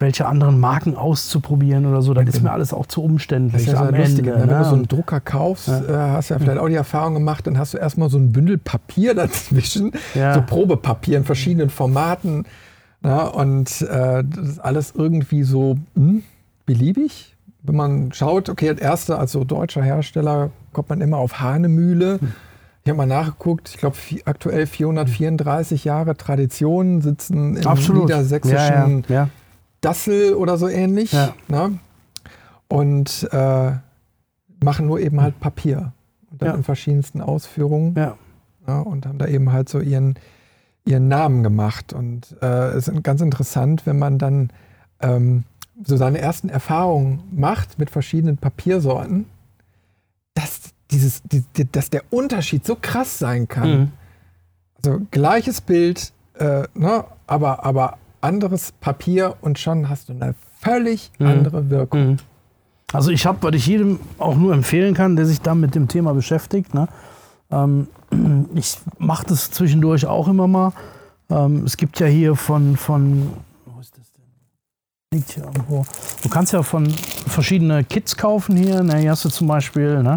[0.00, 2.14] welche anderen Marken auszuprobieren oder so.
[2.14, 4.32] Das ist mir alles auch zu Das umständlich ist ja am lustig, Ende.
[4.32, 4.40] ne?
[4.40, 4.58] wenn ne?
[4.58, 5.80] du so einen Drucker kaufst, Ja.
[5.84, 8.32] äh, hast du ja vielleicht auch die Erfahrung gemacht, dann hast du erstmal so ein
[8.32, 10.34] Bündel Papier dazwischen, Ja.
[10.34, 12.44] so Probepapier in verschiedenen Formaten.
[13.02, 16.22] Na, und äh, das ist alles irgendwie so hm,
[16.66, 17.36] beliebig.
[17.62, 22.18] Wenn man schaut, okay, das erste, also deutscher Hersteller, kommt man immer auf Hahnemühle.
[22.20, 22.32] Hm.
[22.84, 28.02] Ich habe mal nachgeguckt, ich glaube aktuell 434 Jahre Tradition, sitzen im Absolut.
[28.02, 29.28] niedersächsischen ja, ja,
[29.80, 31.12] Dassel oder so ähnlich.
[31.48, 31.78] Ne?
[32.68, 33.72] Und äh,
[34.62, 35.92] machen nur eben halt Papier.
[36.30, 37.94] Und dann in verschiedensten Ausführungen.
[37.96, 38.16] ja.
[38.66, 38.84] Ne?
[38.84, 40.16] Und haben da eben halt so ihren,
[40.84, 41.94] ihren Namen gemacht.
[41.94, 44.50] Und äh, es ist ganz interessant, wenn man dann
[45.00, 45.44] ähm,
[45.82, 49.24] so seine ersten Erfahrungen macht mit verschiedenen Papiersorten,
[50.34, 53.70] dass, dieses, die, die, dass der Unterschied so krass sein kann.
[53.78, 53.92] Mhm.
[54.76, 61.10] Also gleiches Bild, äh, ne, aber, aber anderes Papier und schon hast du eine völlig
[61.18, 61.26] Mhm.
[61.26, 62.06] andere Wirkung.
[62.12, 62.16] Mhm.
[62.92, 65.88] Also ich habe, was ich jedem auch nur empfehlen kann, der sich da mit dem
[65.88, 66.74] Thema beschäftigt.
[66.74, 66.86] Ne?
[67.50, 67.88] Ähm,
[68.54, 70.72] ich mache das zwischendurch auch immer mal.
[71.28, 73.30] Ähm, es gibt ja hier von, von,
[73.66, 74.24] wo ist das denn?
[75.12, 75.84] Liegt hier irgendwo.
[76.22, 76.88] Du kannst ja von
[77.26, 78.82] verschiedene Kits kaufen hier.
[78.82, 78.98] Ne?
[78.98, 80.16] Hier hast du zum Beispiel ne?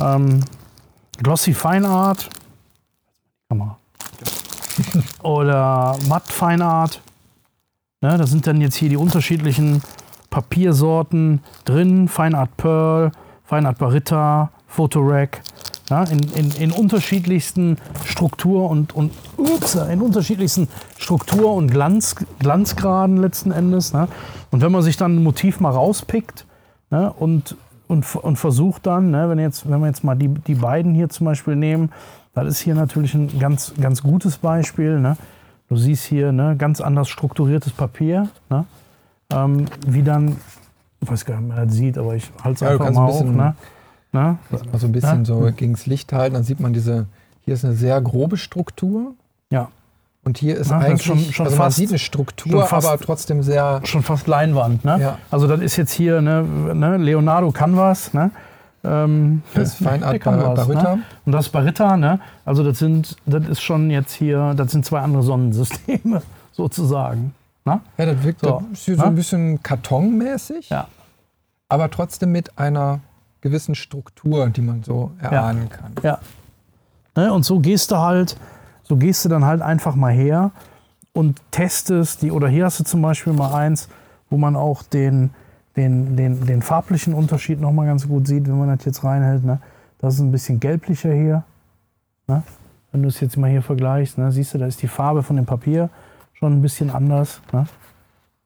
[0.00, 0.40] Ähm,
[1.22, 2.28] Glossy Fine Art.
[3.48, 3.78] Kamera.
[5.22, 7.00] Oder Matt Fine Art.
[8.00, 9.82] Ne, da sind dann jetzt hier die unterschiedlichen
[10.30, 12.08] Papiersorten drin.
[12.08, 13.12] Fine Art Pearl,
[13.44, 15.42] Fine Art Barita, Photorack.
[15.90, 23.16] Ja, in, in, in unterschiedlichsten Struktur und, und ups, in unterschiedlichsten Struktur und Glanz, Glanzgraden
[23.16, 23.92] letzten Endes.
[23.92, 24.06] Ne?
[24.52, 26.46] Und wenn man sich dann ein Motiv mal rauspickt
[26.90, 27.56] ne, und,
[27.90, 31.08] und, und versucht dann, ne, wenn, jetzt, wenn wir jetzt mal die, die beiden hier
[31.08, 31.90] zum Beispiel nehmen,
[32.34, 35.00] das ist hier natürlich ein ganz, ganz gutes Beispiel.
[35.00, 35.16] Ne?
[35.68, 38.64] Du siehst hier ne, ganz anders strukturiertes Papier, ne?
[39.32, 40.36] ähm, wie dann,
[41.00, 43.06] ich weiß gar nicht, ob man das sieht, aber ich halte es Ja, einfach mal
[43.06, 43.18] ein hoch.
[43.22, 43.54] bisschen- Ne?
[44.12, 44.38] Ne?
[44.72, 45.24] Also ein bisschen Ja.
[45.24, 47.06] so gegen das Licht halten, dann sieht man diese,
[47.44, 49.14] hier ist eine sehr grobe Struktur
[49.50, 49.68] Ja,
[50.24, 52.86] und hier ist Ja, ist eigentlich, schon- schon also man fast- sieht eine Struktur, fast-
[52.86, 54.84] aber trotzdem sehr, schon fast Leinwand.
[54.84, 54.98] Ne?
[55.00, 55.18] Ja.
[55.30, 58.12] Also das ist jetzt hier ne, ne, Leonardo Canvas.
[58.12, 58.30] Ne?
[58.84, 60.96] Ähm, das ist Fine der Art Canvas, Barita.
[60.96, 61.02] Ne?
[61.26, 62.20] Und das Barita, ne?
[62.44, 67.34] also das sind, das ist schon jetzt hier, das sind zwei andere Sonnensysteme sozusagen.
[67.64, 67.80] Ne?
[67.98, 68.62] Ja, das wirkt So.
[68.70, 69.04] das ist so Ne?
[69.04, 70.86] ein bisschen kartonmäßig, Ja.
[71.68, 73.00] aber trotzdem mit einer
[73.42, 75.92] gewissen Struktur, die man so erahnen kann.
[76.02, 76.18] Ja.
[77.16, 77.32] Ne?
[77.32, 78.36] Und so gehst du halt
[78.90, 80.50] So gehst du dann halt einfach mal her
[81.12, 83.88] und testest die, oder hier hast du zum Beispiel mal eins,
[84.30, 85.30] wo man auch den,
[85.76, 89.44] den, den, den farblichen Unterschied nochmal ganz gut sieht, wenn man das jetzt reinhält.
[89.44, 89.60] Ne?
[89.98, 91.44] Das ist ein bisschen gelblicher hier.
[92.26, 92.42] Ne?
[92.90, 94.32] Wenn du es jetzt mal hier vergleichst, ne?
[94.32, 95.88] siehst du, da ist die Farbe von dem Papier
[96.32, 97.40] schon ein bisschen anders.
[97.52, 97.66] Ne?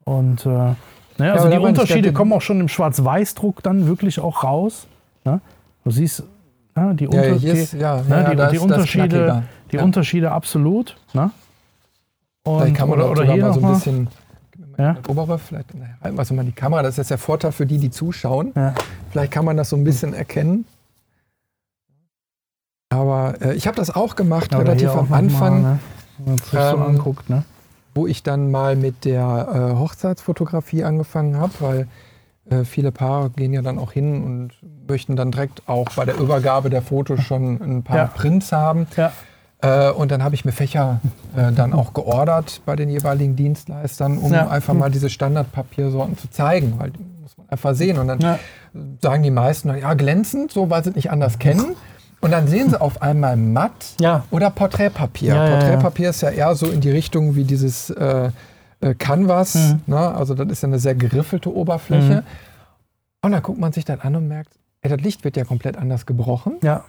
[0.04, 0.74] Und äh,
[1.16, 4.88] naja, also die Unterschiede kommen auch schon im Schwarz-Weiß-Druck dann wirklich auch raus.
[5.24, 5.40] Ne?
[5.84, 6.22] Du siehst
[6.76, 10.96] ja, die, Unter ja, ist, ja, ne, ja, die, die, ist, Unterschiede, die Unterschiede absolut.
[11.12, 11.30] Ne?
[12.44, 14.08] Und, vielleicht kann man oder, oder hier mal so ein bisschen
[14.78, 14.96] ja?
[15.08, 16.82] Obere, vielleicht halten wir mal die Kamera.
[16.82, 18.52] Das ist jetzt der Vorteil für die, die zuschauen.
[18.54, 18.74] Ja.
[19.10, 20.64] Vielleicht kann man das so ein bisschen erkennen.
[22.90, 25.62] Aber äh, ich habe das auch gemacht, ja, relativ am Anfang.
[25.62, 25.78] Mal, ne?
[26.24, 27.44] Man ähm, so anguckt, ne?
[27.94, 31.88] Wo ich dann mal mit der äh, Hochzeitsfotografie angefangen habe, weil
[32.50, 34.52] äh, viele Paare gehen ja dann auch hin und
[34.88, 38.06] möchten dann direkt auch bei der Übergabe der Fotos schon ein paar ja.
[38.06, 38.86] Prints haben.
[38.96, 39.12] Ja.
[39.64, 41.00] Äh, und dann habe ich mir Fächer
[41.36, 44.48] äh, dann auch geordert bei den jeweiligen Dienstleistern, um ja.
[44.48, 47.98] einfach mal diese Standardpapiersorten zu zeigen, weil die muss man einfach sehen.
[47.98, 48.38] Und dann ja.
[49.00, 51.76] sagen die meisten, ja, glänzend, so weil sie es nicht anders kennen.
[52.20, 54.24] Und dann sehen sie auf einmal matt ja.
[54.30, 55.34] oder Porträtpapier.
[55.34, 58.30] Porträtpapier ist ja eher so in die Richtung wie dieses äh,
[58.80, 59.54] äh, Canvas.
[59.54, 59.80] Mhm.
[59.86, 59.98] Ne?
[59.98, 62.22] Also das ist ja eine sehr geriffelte Oberfläche.
[62.22, 62.22] Mhm.
[63.22, 65.76] Und dann guckt man sich das an und merkt, ey, das Licht wird ja komplett
[65.76, 66.58] anders gebrochen.
[66.62, 66.84] Ja.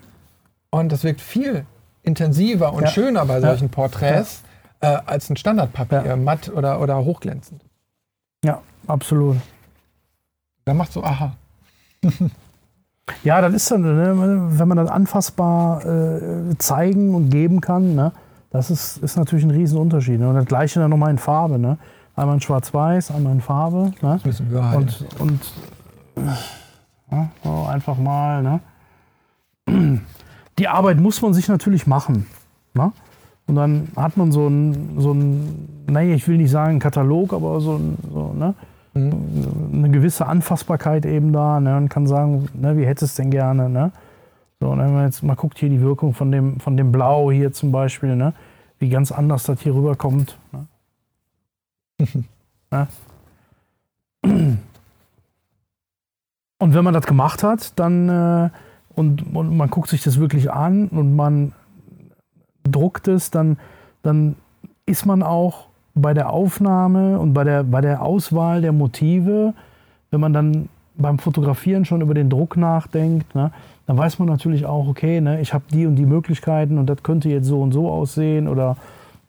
[0.70, 1.66] Und das wirkt viel
[2.06, 2.88] intensiver und ja.
[2.88, 4.44] schöner bei solchen Porträts
[4.82, 7.62] äh, als ein Standardpapier, matt oder, oder hochglänzend.
[8.44, 9.38] Ja, absolut.
[10.66, 11.36] Da macht so, aha.
[13.24, 18.12] ja, das ist dann, ne, wenn man das anfassbar äh, zeigen und geben kann, ne,
[18.56, 20.20] das ist, ist natürlich ein Riesenunterschied.
[20.20, 20.30] Ne?
[20.30, 21.60] Und das gleiche dann nochmal in Farbe.
[21.60, 21.78] Ne?
[22.16, 23.92] Einmal in Schwarz-Weiß, einmal in Farbe.
[24.02, 24.14] Ne?
[24.14, 25.06] Das müssen wir halt.
[25.20, 25.54] Und, und
[27.12, 28.42] ja, so einfach mal.
[28.42, 28.60] Ne?
[30.58, 32.26] Die Arbeit muss man sich natürlich machen.
[32.74, 32.92] Ne?
[33.48, 37.60] Und dann hat man so ein, so ein, naja, ich will nicht sagen Katalog, aber
[37.60, 37.80] so,
[38.12, 38.56] so ne?
[38.94, 39.14] Mhm.
[39.74, 41.78] eine gewisse Anfassbarkeit eben da ne?
[41.78, 43.70] und kann sagen, ne, wie hättest du es denn gerne.
[43.70, 43.92] Ne?
[44.60, 47.30] So, und wenn man jetzt mal guckt, hier die Wirkung von dem, von dem Blau
[47.30, 48.34] hier zum Beispiel, ne?
[48.80, 50.38] wie ganz anders das hier rüberkommt.
[50.52, 50.68] Ne?
[52.72, 52.88] ja.
[56.58, 58.50] Und wenn man das gemacht hat, dann äh,
[58.96, 61.54] und, und, man guckt sich das wirklich an und man
[62.64, 63.58] druckt es, dann,
[64.04, 64.36] dann
[64.86, 69.54] ist man auch bei der Aufnahme und bei der, bei der Auswahl der Motive,
[70.12, 73.52] wenn man dann beim Fotografieren schon über den Druck nachdenkt, ne,
[73.86, 77.04] dann weiß man natürlich auch, okay, ne, ich habe die und die Möglichkeiten und das
[77.04, 78.78] könnte jetzt so und so aussehen oder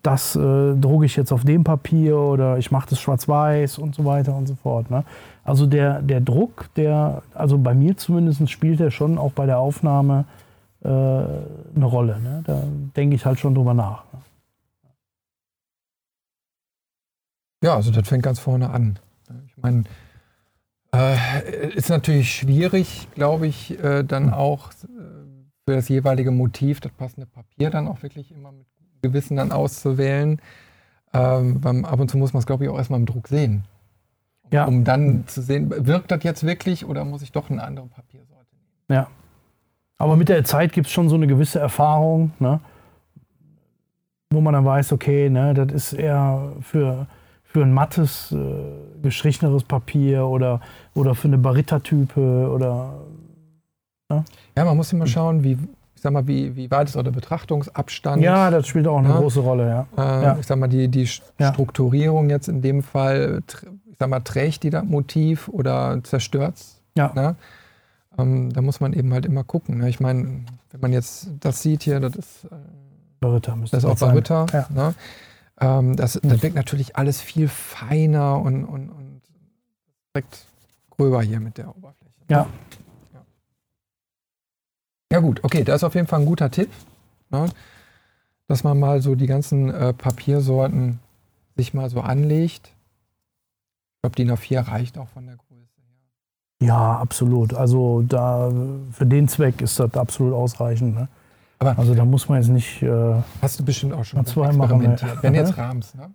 [0.06, 4.04] das äh, drucke ich jetzt auf dem Papier oder ich mache das schwarz-weiß und so
[4.04, 4.88] weiter und so fort.
[4.88, 5.04] Ne?
[5.42, 9.58] Also der, der Druck, der, also bei mir zumindest spielt der schon auch bei der
[9.58, 10.24] Aufnahme
[10.84, 12.20] äh, eine Rolle.
[12.20, 12.42] Ne?
[12.46, 12.62] Da
[12.96, 14.04] denke ich halt schon drüber nach.
[14.12, 14.20] Ne?
[17.64, 19.00] Ja, also das fängt ganz vorne an.
[19.48, 19.84] Ich meine,
[20.94, 24.34] äh, ist natürlich schwierig, glaube ich, äh, dann hm.
[24.34, 24.86] auch äh,
[25.66, 28.66] für das jeweilige Motiv das passende Papier dann auch wirklich immer mit
[29.02, 30.40] Gewissen dann auszuwählen.
[31.12, 33.64] Ähm, beim, ab und zu muss man es, glaube ich, auch erstmal im Druck sehen.
[34.52, 34.64] Ja.
[34.64, 38.46] Um dann zu sehen, wirkt das jetzt wirklich oder muss ich doch eine andere Papiersorte
[38.54, 39.00] nehmen?
[39.00, 39.08] Ja.
[39.98, 42.60] Aber mit der Zeit gibt es schon so eine gewisse Erfahrung, ne?
[44.30, 47.06] wo man dann weiß, okay, ne, das ist eher für
[47.56, 48.36] für ein mattes, äh,
[49.02, 50.60] gestricheneres Papier oder,
[50.92, 53.00] oder für eine Barita-Type oder.
[54.10, 54.24] Ja?
[54.54, 55.56] ja, man muss immer schauen, wie,
[56.06, 58.22] sag mal, wie, wie weit ist auch der Betrachtungsabstand.
[58.22, 59.18] Ja, das spielt auch eine ja.
[59.18, 59.86] große Rolle, ja.
[59.96, 60.36] Äh, ja.
[60.38, 63.42] Ich sag mal, die, die Strukturierung jetzt in dem Fall,
[63.90, 66.80] ich sag mal, trägt die das Motiv oder zerstört es?
[66.96, 67.12] Ja.
[67.12, 67.34] Ne?
[68.16, 69.78] Ähm, da muss man eben halt immer gucken.
[69.78, 69.88] Ne?
[69.88, 72.44] Ich meine, wenn man jetzt das sieht hier, das ist.
[72.44, 72.54] Äh,
[73.18, 74.46] Barita müsste das ist auch Barita.
[74.52, 74.66] Ja.
[74.72, 74.94] Ne?
[75.60, 79.22] Ähm, das, das wirkt natürlich alles viel feiner und, und, und
[80.14, 80.46] direkt
[80.90, 82.12] gröber hier mit der Oberfläche.
[82.30, 82.46] Ja.
[85.12, 85.20] Ja.
[85.20, 86.70] Gut, okay, das ist auf jeden Fall ein guter Tipp,
[87.30, 87.48] ne?
[88.48, 91.00] dass man mal so die ganzen äh, Papiersorten
[91.56, 92.72] sich mal so anlegt.
[93.96, 95.80] Ich glaube, DIN A4 reicht auch von der Größe
[96.60, 96.66] her.
[96.68, 97.54] Ja, absolut.
[97.54, 98.52] Also da
[98.92, 100.94] für den Zweck ist das absolut ausreichend.
[100.94, 101.08] Ne?
[101.58, 102.82] Aber also da muss man jetzt nicht.
[102.82, 105.02] Äh, hast du bestimmt auch schon zwei experimentiert.
[105.02, 106.10] Machen, wenn jetzt rahmst, ne?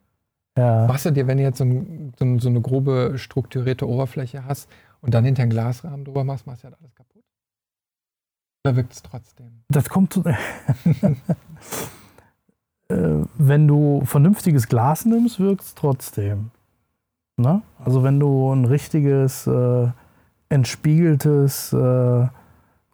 [0.58, 0.86] Ja.
[0.86, 4.70] Machst du dir, wenn du jetzt so, ein, so, so, eine grobe strukturierte Oberfläche hast
[5.00, 7.11] und dann hinter einen Glasrahmen drüber machst, machst du ja alles kaputt?
[8.64, 9.64] Oder wirkt es trotzdem?
[9.70, 10.16] Das kommt.
[10.26, 10.36] äh,
[13.38, 16.52] wenn du vernünftiges Glas nimmst, wirkt es trotzdem.
[17.38, 17.62] Ne?
[17.84, 19.88] Also wenn du ein richtiges, äh,
[20.50, 21.74] entspiegeltes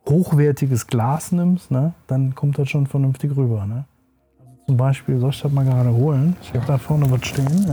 [0.08, 3.66] hochwertiges Glas nimmst, ne, dann kommt das schon vernünftig rüber.
[3.66, 3.86] Ne?
[4.40, 6.36] Also Zum Beispiel, soll ich das mal gerade holen?
[6.42, 7.66] Ich habe da vorne was stehen.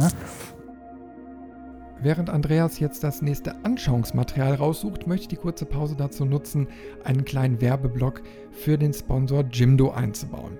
[2.03, 6.69] Während Andreas jetzt das nächste Anschauungsmaterial raussucht, möchte ich die kurze Pause dazu nutzen,
[7.05, 10.59] einen kleinen Werbeblock für den Sponsor Jimdo einzubauen.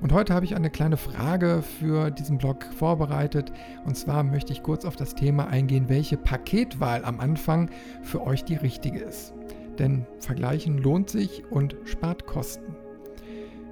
[0.00, 3.52] Und heute habe ich eine kleine Frage für diesen Blog vorbereitet.
[3.86, 7.70] Und zwar möchte ich kurz auf das Thema eingehen, welche Paketwahl am Anfang
[8.02, 9.32] für euch die richtige ist.
[9.78, 12.76] Denn vergleichen lohnt sich und spart Kosten.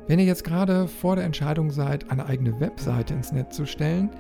[0.07, 4.11] Wenn ihr jetzt gerade vor der Entscheidung seid, eine eigene Webseite ins Netz zu stellen,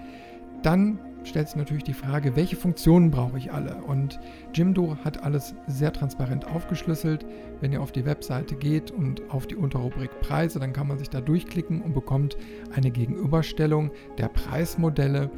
[0.62, 3.76] dann stellt sich natürlich die Frage, welche Funktionen brauche ich alle?
[3.82, 4.20] Und
[4.54, 7.26] Jimdo hat alles sehr transparent aufgeschlüsselt.
[7.60, 11.10] Wenn ihr auf die Webseite geht und auf die Unterrubrik Preise, dann kann man sich
[11.10, 12.36] da durchklicken und bekommt
[12.74, 15.30] eine Gegenüberstellung der Preismodelle.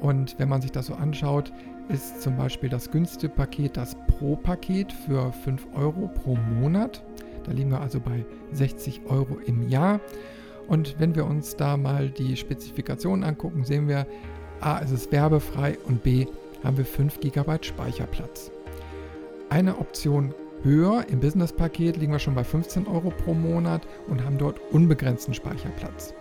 [0.00, 1.52] Und wenn man sich das so anschaut,
[1.88, 7.02] ist zum Beispiel das günstige Paket das Pro-Paket für 5 Euro pro Monat.
[7.44, 10.00] Da liegen wir also bei 60 Euro im Jahr.
[10.68, 14.06] Und wenn wir uns da mal die Spezifikationen angucken, sehen wir,
[14.62, 16.26] A, es ist werbefrei und B,
[16.62, 18.52] haben wir 5 GB Speicherplatz.
[19.50, 20.32] Eine Option
[20.62, 25.34] höher im Business-Paket liegen wir schon bei 15 Euro pro Monat und haben dort unbegrenzten
[25.34, 26.14] Speicherplatz.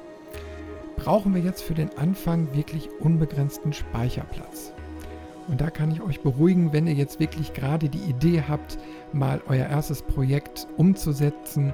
[0.96, 4.74] Brauchen wir jetzt für den Anfang wirklich unbegrenzten Speicherplatz?
[5.48, 8.80] Und da kann ich euch beruhigen, wenn ihr jetzt wirklich gerade die Idee habt,
[9.14, 11.74] mal euer erstes Projekt umzusetzen,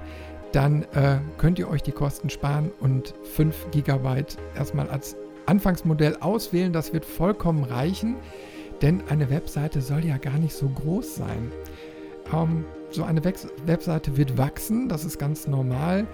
[0.51, 4.23] dann äh, könnt ihr euch die Kosten sparen und 5 GB
[4.55, 5.15] erstmal als
[5.47, 6.71] Anfangsmodell auswählen.
[6.71, 8.15] Das wird vollkommen reichen,
[8.81, 11.51] denn eine Webseite soll ja gar nicht so groß sein.
[12.31, 16.07] Ähm, so eine Webseite wird wachsen, das ist ganz normal,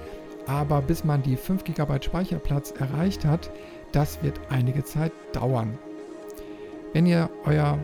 [0.47, 3.51] aber bis man die 5 GB Speicherplatz erreicht hat,
[3.91, 5.77] das wird einige Zeit dauern.
[6.93, 7.77] Wenn ihr euer,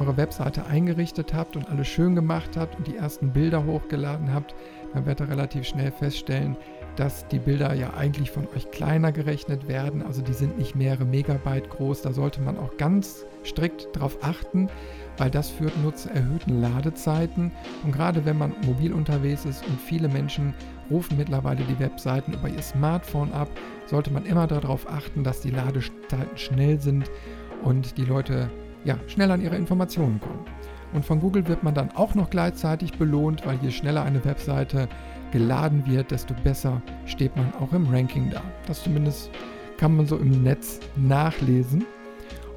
[0.00, 4.54] eure Webseite eingerichtet habt und alles schön gemacht habt und die ersten Bilder hochgeladen habt,
[4.92, 6.56] dann werdet ihr relativ schnell feststellen,
[6.98, 10.02] dass die Bilder ja eigentlich von euch kleiner gerechnet werden.
[10.02, 12.02] Also die sind nicht mehrere Megabyte groß.
[12.02, 14.68] Da sollte man auch ganz strikt darauf achten,
[15.16, 17.52] weil das führt nur zu erhöhten Ladezeiten.
[17.84, 20.54] Und gerade wenn man mobil unterwegs ist und viele Menschen
[20.90, 23.48] rufen mittlerweile die Webseiten über ihr Smartphone ab,
[23.86, 27.08] sollte man immer darauf achten, dass die Ladezeiten schnell sind
[27.62, 28.50] und die Leute
[28.84, 30.44] ja, schnell an ihre Informationen kommen.
[30.92, 34.88] Und von Google wird man dann auch noch gleichzeitig belohnt, weil je schneller eine Webseite
[35.30, 38.42] geladen wird, desto besser steht man auch im Ranking da.
[38.66, 39.30] Das zumindest
[39.78, 41.84] kann man so im Netz nachlesen.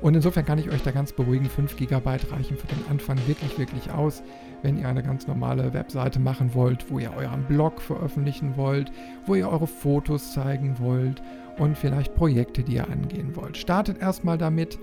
[0.02, 3.60] Und insofern kann ich euch da ganz beruhigen, 5 GB reichen für den Anfang wirklich,
[3.60, 4.24] wirklich aus,
[4.64, 8.92] wenn ihr eine ganz normale Webseite machen wollt, wo ihr euren Blog veröffentlichen wollt,
[9.28, 11.22] wo ihr eure Fotos zeigen wollt
[11.58, 13.58] und vielleicht Projekte, die ihr angehen wollt.
[13.58, 14.80] Startet erstmal damit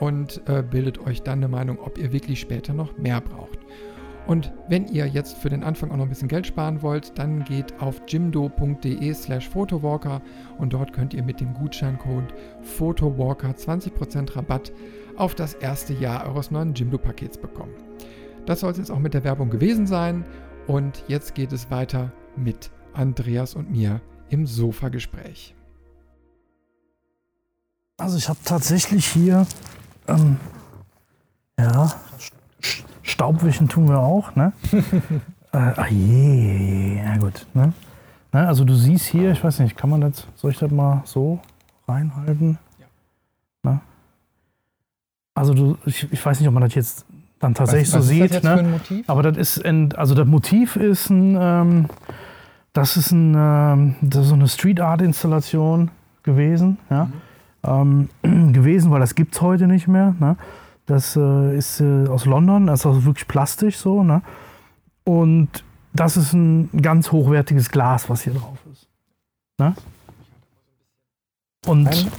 [0.00, 3.58] und äh, bildet euch dann eine Meinung, ob ihr wirklich später noch mehr braucht.
[4.26, 7.44] Und wenn ihr jetzt für den Anfang auch noch ein bisschen Geld sparen wollt, dann
[7.44, 10.22] geht auf jimdo.de slash photowalker
[10.58, 14.72] und dort könnt ihr mit dem Gutscheincode photowalker 20% Rabatt
[15.16, 17.74] auf das erste Jahr eures neuen Jimdo-Pakets bekommen.
[18.46, 20.24] Das soll es jetzt auch mit der Werbung gewesen sein
[20.66, 24.00] und jetzt geht es weiter mit Andreas und mir
[24.30, 25.54] im Sofa-Gespräch.
[27.98, 29.46] Also ich habe tatsächlich hier,
[30.08, 30.38] ähm,
[31.58, 31.92] ja,
[33.02, 34.52] Staubwischen tun wir auch, ne?
[35.52, 37.46] äh, ach je, ja gut.
[37.54, 37.72] Ne?
[38.32, 38.46] ne?
[38.46, 41.40] Also du siehst hier, ich weiß nicht, kann man das, soll ich das mal so
[41.88, 42.58] reinhalten?
[42.78, 43.70] Ja.
[43.70, 43.80] Ne?
[45.34, 47.06] Also du, ich, ich weiß nicht, ob man das jetzt
[47.40, 48.34] dann tatsächlich was, was so sieht.
[48.34, 48.80] Das ne?
[49.06, 51.86] Aber das ist, ein, also das Motiv ist ein, ähm,
[52.72, 55.90] das ist, ein, ähm, das ist so eine Street Art Installation
[56.22, 57.06] gewesen, ja.
[57.06, 58.08] Mhm.
[58.22, 60.14] Ähm, gewesen, weil das gibt es heute nicht mehr.
[60.18, 60.36] Ne?
[60.86, 64.02] Das äh, ist äh, aus London, das ist auch wirklich plastisch so.
[64.02, 64.22] Ne?
[65.04, 65.48] Und
[65.92, 68.88] das ist ein ganz hochwertiges Glas, was hier drauf ist.
[69.58, 69.74] Ne?
[71.66, 72.10] Und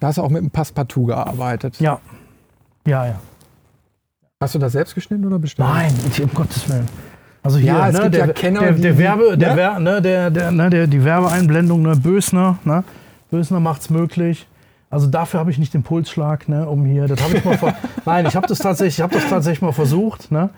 [0.00, 1.78] da hast du auch mit einem Passepartout gearbeitet.
[1.78, 2.00] Ja.
[2.86, 3.20] Ja, ja.
[4.40, 5.68] Hast du das selbst geschnitten oder bestellt?
[5.68, 6.88] Nein, um Gottes Willen.
[7.44, 9.80] Also hier, ja, ne, der, ja Kenner, der, der, Werbe, der, ne?
[9.80, 12.84] ne, der, der, ne, der, die Werbeeinblendung, ne, Bösner, ne?
[13.30, 14.46] Bösner macht's möglich.
[14.92, 17.08] Also dafür habe ich nicht den Pulsschlag, ne, um hier.
[17.08, 17.74] Das habe ich mal.
[18.04, 20.50] nein, ich habe das tatsächlich, ich habe das tatsächlich mal versucht, ne.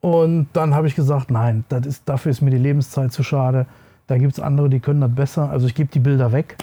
[0.00, 3.66] Und dann habe ich gesagt, nein, das ist, dafür ist mir die Lebenszeit zu schade.
[4.06, 5.50] Da gibt es andere, die können das besser.
[5.50, 6.56] Also ich gebe die Bilder weg,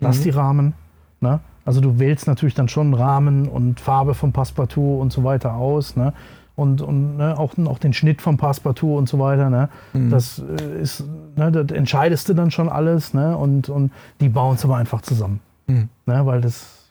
[0.00, 0.22] lass mhm.
[0.22, 0.72] die Rahmen.
[1.20, 1.40] Ne?
[1.66, 5.94] Also du wählst natürlich dann schon Rahmen und Farbe vom Passepartout und so weiter aus.
[5.94, 6.14] Ne?
[6.56, 9.50] Und, und ne, auch, auch den Schnitt vom Passepartout und so weiter.
[9.50, 9.68] Ne?
[9.92, 10.08] Mhm.
[10.08, 11.04] Das äh, ist,
[11.36, 13.12] ne, das entscheidest du dann schon alles.
[13.12, 13.36] Ne?
[13.36, 15.40] Und, und die bauen es aber einfach zusammen.
[15.66, 15.88] Mhm.
[16.06, 16.90] Ne, weil das.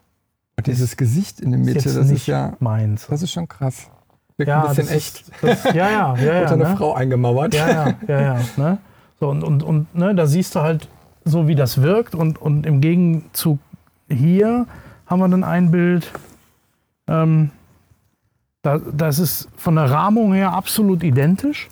[0.57, 2.53] Und dieses Gesicht in der Mitte, das ist ja.
[2.59, 3.07] Meins.
[3.07, 3.89] Das ist schon krass.
[4.37, 5.21] Wirkt ja, ein bisschen echt.
[5.21, 6.41] Ist, das, ja, ja, ja.
[6.41, 6.75] ja eine ne?
[6.77, 7.53] Frau eingemauert.
[7.53, 8.39] Ja, ja, ja, ja.
[8.57, 8.77] Ne?
[9.19, 10.87] So, und und, und ne, da siehst du halt,
[11.23, 12.15] so wie das wirkt.
[12.15, 13.59] Und, und im Gegenzug
[14.09, 14.67] hier
[15.05, 16.11] haben wir dann ein Bild,
[17.07, 17.51] ähm,
[18.61, 21.69] da, das ist von der Rahmung her absolut identisch.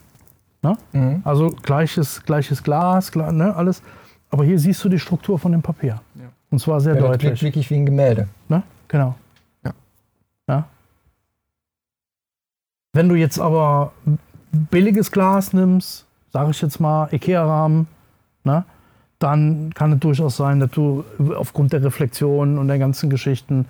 [0.61, 0.77] Ne?
[0.91, 1.21] Mhm.
[1.23, 3.81] Also gleiches, gleiches Glas, ne, alles.
[4.29, 6.01] Aber hier siehst du die Struktur von dem Papier.
[6.51, 7.31] Und zwar sehr Ja, das deutlich.
[7.31, 8.27] wirkt wirklich wie ein Gemälde.
[8.47, 8.63] Ne?
[8.87, 9.15] Genau.
[9.63, 9.73] Ja.
[10.47, 10.67] ja.
[12.93, 13.91] Wenn du jetzt aber
[14.51, 17.87] billiges Glas nimmst, sage ich jetzt mal Ikea-Rahmen,
[18.43, 18.65] ne?
[19.19, 21.03] dann kann es durchaus sein, dass du
[21.37, 23.65] aufgrund der Reflexion und der ganzen Geschichten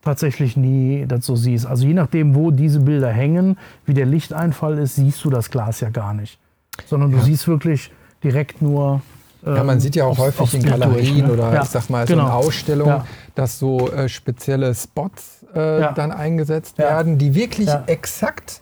[0.00, 1.66] tatsächlich nie das so siehst.
[1.66, 5.80] Also je nachdem, wo diese Bilder hängen, wie der Lichteinfall ist, siehst du das Glas
[5.80, 6.38] ja gar nicht.
[6.86, 7.22] Sondern du Ja.
[7.24, 7.92] siehst wirklich
[8.24, 9.02] direkt nur.
[9.44, 11.32] Ja, man sieht ja auch aufs- häufig in Galerien ne?
[11.32, 11.62] oder ja.
[11.62, 12.26] ich sag mal so genau.
[12.26, 13.06] in Ausstellungen, Ja.
[13.34, 15.92] dass so äh, spezielle Spots äh, Ja.
[15.92, 18.60] dann eingesetzt werden, die wirklich exakt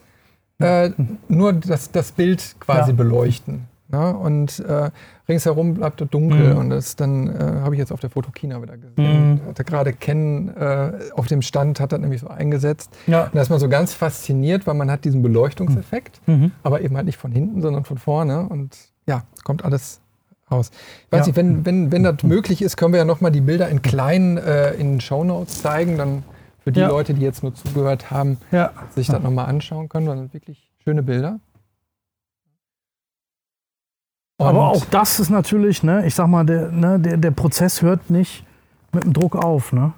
[0.59, 0.91] äh,
[1.27, 3.67] nur das, das Bild quasi beleuchten.
[3.89, 4.15] Ne?
[4.15, 4.89] Und äh,
[5.27, 6.57] ringsherum bleibt es dunkel Mhm.
[6.59, 9.33] und das dann äh, habe ich jetzt auf der Fotokina wieder gesehen.
[9.43, 9.47] Mhm.
[9.49, 12.89] Hatte gerade Ken äh, auf dem Stand hat das nämlich so eingesetzt.
[13.07, 13.25] Ja.
[13.25, 16.51] Und da ist man so ganz fasziniert, weil man hat diesen Beleuchtungseffekt Mhm.
[16.63, 18.47] aber eben halt nicht von hinten, sondern von vorne.
[18.47, 18.77] Und
[19.07, 19.99] ja, es kommt alles
[20.51, 20.71] raus.
[21.05, 21.25] Ich weiß Ja.
[21.27, 24.37] nicht, wenn, wenn, wenn das möglich ist, können wir ja nochmal die Bilder in klein
[24.37, 25.97] äh, in den Shownotes zeigen.
[25.97, 26.23] Dann
[26.63, 26.89] für die Ja.
[26.89, 28.71] Leute, die jetzt nur zugehört haben, Ja.
[28.95, 30.05] sich das nochmal anschauen können.
[30.07, 31.39] Das sind wirklich schöne Bilder.
[34.37, 37.81] Aber Und- auch das ist natürlich, ne, ich sag mal, der, ne, der, der Prozess
[37.81, 38.43] hört nicht
[38.91, 39.71] mit dem Druck auf.
[39.71, 39.93] Ne?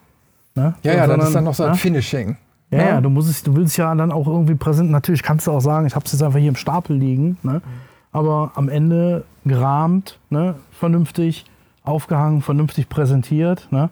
[0.56, 0.76] Ne?
[0.84, 1.78] Ja, ja, das Sondern, ist dann noch so ein ne?
[1.78, 2.38] Finishing.
[2.70, 2.84] Ja, ne?
[2.90, 4.92] ja, du, musst es, du willst ja dann auch irgendwie präsent.
[4.92, 7.38] Natürlich kannst du auch sagen, ich habe es jetzt einfach hier im Stapel liegen.
[7.44, 7.62] Ne?
[8.14, 10.56] Aber am Ende gerahmt, ne?
[10.72, 11.46] vernünftig
[11.84, 13.90] aufgehangen, vernünftig präsentiert, ne?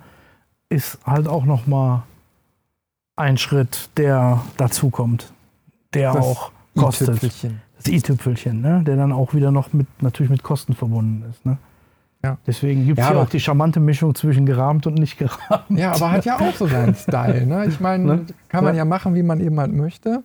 [0.70, 2.04] ist halt auch noch mal
[3.18, 5.34] ein Schritt, der dazukommt,
[5.94, 7.10] der Das auch kostet.
[7.22, 8.84] Das i-Tüpfelchen, ne?
[8.86, 11.44] der dann auch wieder noch mit, natürlich mit Kosten verbunden ist.
[11.46, 11.58] Ne?
[12.24, 12.38] Ja.
[12.46, 15.66] Deswegen gibt es Ja, aber- auch die charmante Mischung zwischen gerahmt und nicht gerahmt.
[15.70, 17.46] Ja, aber hat ja auch so seinen Style.
[17.48, 17.66] Ne?
[17.66, 18.26] Ich meine, Ne?
[18.50, 18.80] kann man Ja.
[18.80, 20.22] ja machen, wie man eben halt möchte.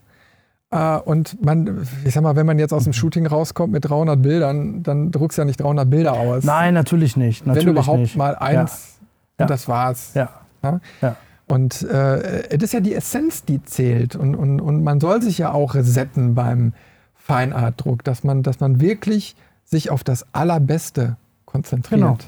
[0.71, 4.21] Äh, und man, ich sag mal, wenn man jetzt aus dem Shooting rauskommt mit 300
[4.21, 6.45] Bildern, dann druckst du ja nicht 300 Bilder aus.
[6.45, 7.47] Nein, natürlich nicht.
[7.47, 8.17] Natürlich wenn überhaupt nicht.
[8.17, 8.99] mal eins
[9.39, 9.45] Ja.
[9.45, 10.13] und das war's.
[10.15, 10.31] Ja.
[10.63, 10.81] Ja?
[11.01, 11.17] Ja.
[11.49, 14.17] Und äh, es ist ja die Essenz, die zählt.
[14.17, 16.73] Und, und, und man soll sich ja auch resetten beim
[17.15, 22.01] Feinartdruck, dass man, dass man wirklich sich auf das Allerbeste konzentriert.
[22.01, 22.19] Genau.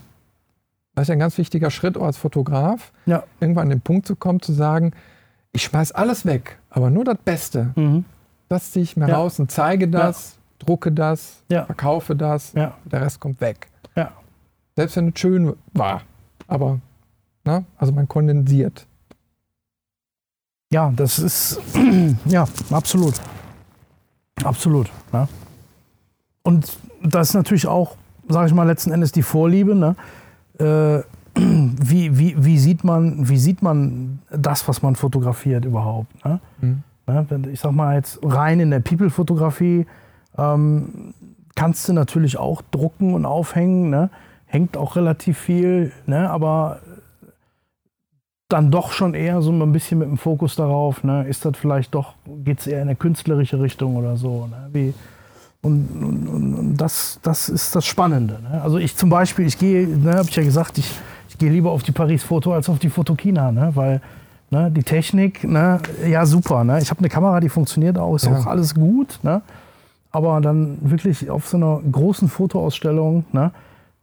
[0.94, 3.22] Das ist ja ein ganz wichtiger Schritt auch als Fotograf, Ja.
[3.40, 4.92] irgendwann an den Punkt zu kommen, zu sagen,
[5.52, 7.70] ich schmeiß alles weg, aber nur das Beste.
[7.76, 8.04] Mhm.
[8.48, 9.16] Das ziehe ich mir Ja.
[9.16, 11.64] raus und zeige das, drucke das, Ja.
[11.66, 12.74] verkaufe das, Ja.
[12.84, 13.68] der Rest kommt weg.
[13.94, 14.12] Ja.
[14.76, 16.02] Selbst wenn es schön war.
[16.46, 16.78] Aber,
[17.44, 17.64] ne?
[17.76, 18.86] also man kondensiert.
[20.72, 21.60] Ja, das ist,
[22.26, 23.14] ja, absolut.
[24.44, 24.90] Absolut.
[25.12, 25.28] Ja.
[26.42, 27.96] Und das ist natürlich auch,
[28.28, 29.74] sage ich mal, letzten Endes die Vorliebe.
[29.74, 29.96] Ne?
[30.58, 31.02] Äh,
[31.38, 36.24] wie, wie, wie, sieht man, wie sieht man das, was man fotografiert überhaupt?
[36.24, 36.40] Ne?
[36.60, 36.82] Mhm.
[37.08, 37.26] Ne?
[37.52, 39.86] Ich sag mal jetzt rein in der People-Fotografie
[40.36, 41.14] ähm,
[41.54, 43.90] kannst du natürlich auch drucken und aufhängen.
[43.90, 44.10] Ne?
[44.46, 46.30] Hängt auch relativ viel, ne?
[46.30, 46.80] aber
[48.48, 51.26] dann doch schon eher so ein bisschen mit dem Fokus darauf, ne?
[51.26, 54.46] ist das vielleicht doch, geht es eher in eine künstlerische Richtung oder so.
[54.46, 54.68] Ne?
[54.72, 54.94] Wie,
[55.60, 58.38] und und, und, das, das ist das Spannende.
[58.40, 58.62] Ne?
[58.62, 60.90] Also ich zum Beispiel, ich gehe, ne, habe ich ja gesagt, ich,
[61.28, 64.00] ich gehe lieber auf die Paris-Foto als auf die Fotokina, weil
[64.50, 65.78] ne, die Technik, ne,
[66.08, 66.64] ja super.
[66.64, 66.80] Ne?
[66.80, 68.36] Ich habe eine Kamera, die funktioniert auch, ist Ja.
[68.38, 69.18] auch alles gut.
[69.22, 69.42] Ne?
[70.10, 73.50] Aber dann wirklich auf so einer großen Fotoausstellung, ne,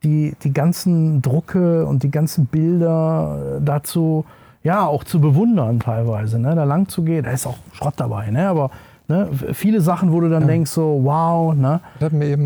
[0.04, 4.24] die, die ganzen Drucke und die ganzen Bilder äh, dazu,
[4.64, 7.24] ja, auch zu bewundern teilweise, ne, da lang zu gehen.
[7.24, 8.70] Da ist auch Schrott dabei, ne, aber
[9.08, 10.48] ne, viele Sachen, wo du dann Ja.
[10.48, 11.80] denkst, so, wow, ne,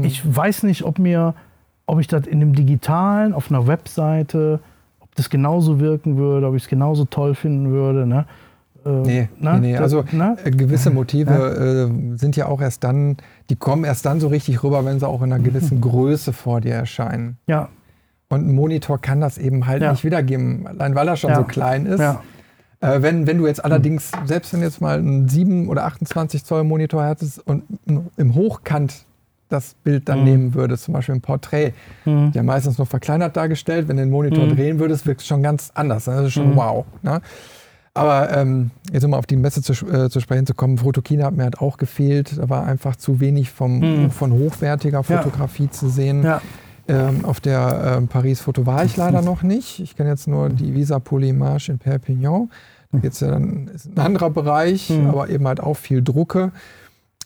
[0.03, 1.33] ich weiß nicht, ob mir,
[1.85, 4.59] ob ich das in dem Digitalen, auf einer Webseite,
[5.19, 8.25] das genauso wirken würde, ob ich es genauso toll finden würde, ne.
[8.85, 9.77] Äh, Nee, ne, nee, nee.
[9.77, 10.37] Also ne?
[10.43, 13.17] äh, gewisse Motive äh, sind ja auch erst dann,
[13.49, 16.61] die kommen erst dann so richtig rüber, wenn sie auch in einer gewissen Größe vor
[16.61, 17.37] dir erscheinen.
[17.47, 17.67] Ja,
[18.29, 19.91] Und ein Monitor kann das eben halt Ja.
[19.91, 21.35] nicht wiedergeben, allein weil er schon Ja.
[21.37, 21.99] so klein ist.
[21.99, 22.21] ja,
[22.81, 26.45] Äh, wenn, wenn du jetzt allerdings, selbst wenn du jetzt mal einen 7 oder 28
[26.45, 27.63] Zoll Monitor hättest und
[28.15, 29.03] im Hochkant
[29.49, 30.25] das Bild dann Mhm.
[30.25, 31.73] nehmen würdest, zum Beispiel im Porträt,
[32.05, 32.31] Mhm.
[32.33, 34.55] ja meistens noch verkleinert dargestellt, wenn du den Monitor Mhm.
[34.55, 36.07] drehen würdest, wirkt es schon ganz anders.
[36.07, 36.15] ne?
[36.17, 36.55] Das ist schon Mhm.
[36.55, 36.85] wow.
[37.01, 37.21] Ne?
[37.95, 41.35] Aber ähm, jetzt um auf die Messe zu, äh, zu sprechen zu kommen, Fotokina hat
[41.35, 42.37] mir halt auch gefehlt.
[42.37, 44.11] Da war einfach zu wenig vom, Mhm.
[44.11, 45.03] von hochwertiger Ja.
[45.21, 46.23] Fotografie zu sehen.
[46.23, 46.41] ja,
[46.87, 49.79] Ähm, auf der ähm, Paris-Foto war ich leider noch nicht.
[49.79, 52.49] Ich kenne jetzt nur die Visa Polymarche in Perpignan.
[52.91, 55.07] Da geht's ja dann, ist ein anderer Bereich, Mhm.
[55.07, 56.51] aber eben halt auch viel Drucke.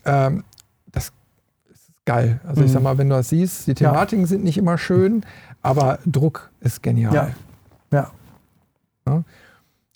[0.06, 0.44] Ähm,
[2.06, 2.40] geil.
[2.48, 2.74] Also ich Mhm.
[2.74, 5.24] sag mal, wenn du das siehst, die Thematiken sind nicht immer schön,
[5.62, 7.14] aber Druck ist genial.
[7.92, 8.12] Ja.
[9.06, 9.24] Ja.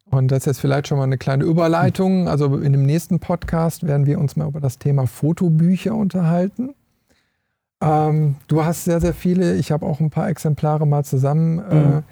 [0.09, 2.27] Und das ist jetzt vielleicht schon mal eine kleine Überleitung.
[2.29, 6.73] Also in dem nächsten Podcast werden wir uns mal über das Thema Fotobücher unterhalten.
[7.81, 9.55] Ähm, du hast sehr, sehr viele.
[9.55, 12.03] Ich habe auch ein paar Exemplare mal zusammen Mhm.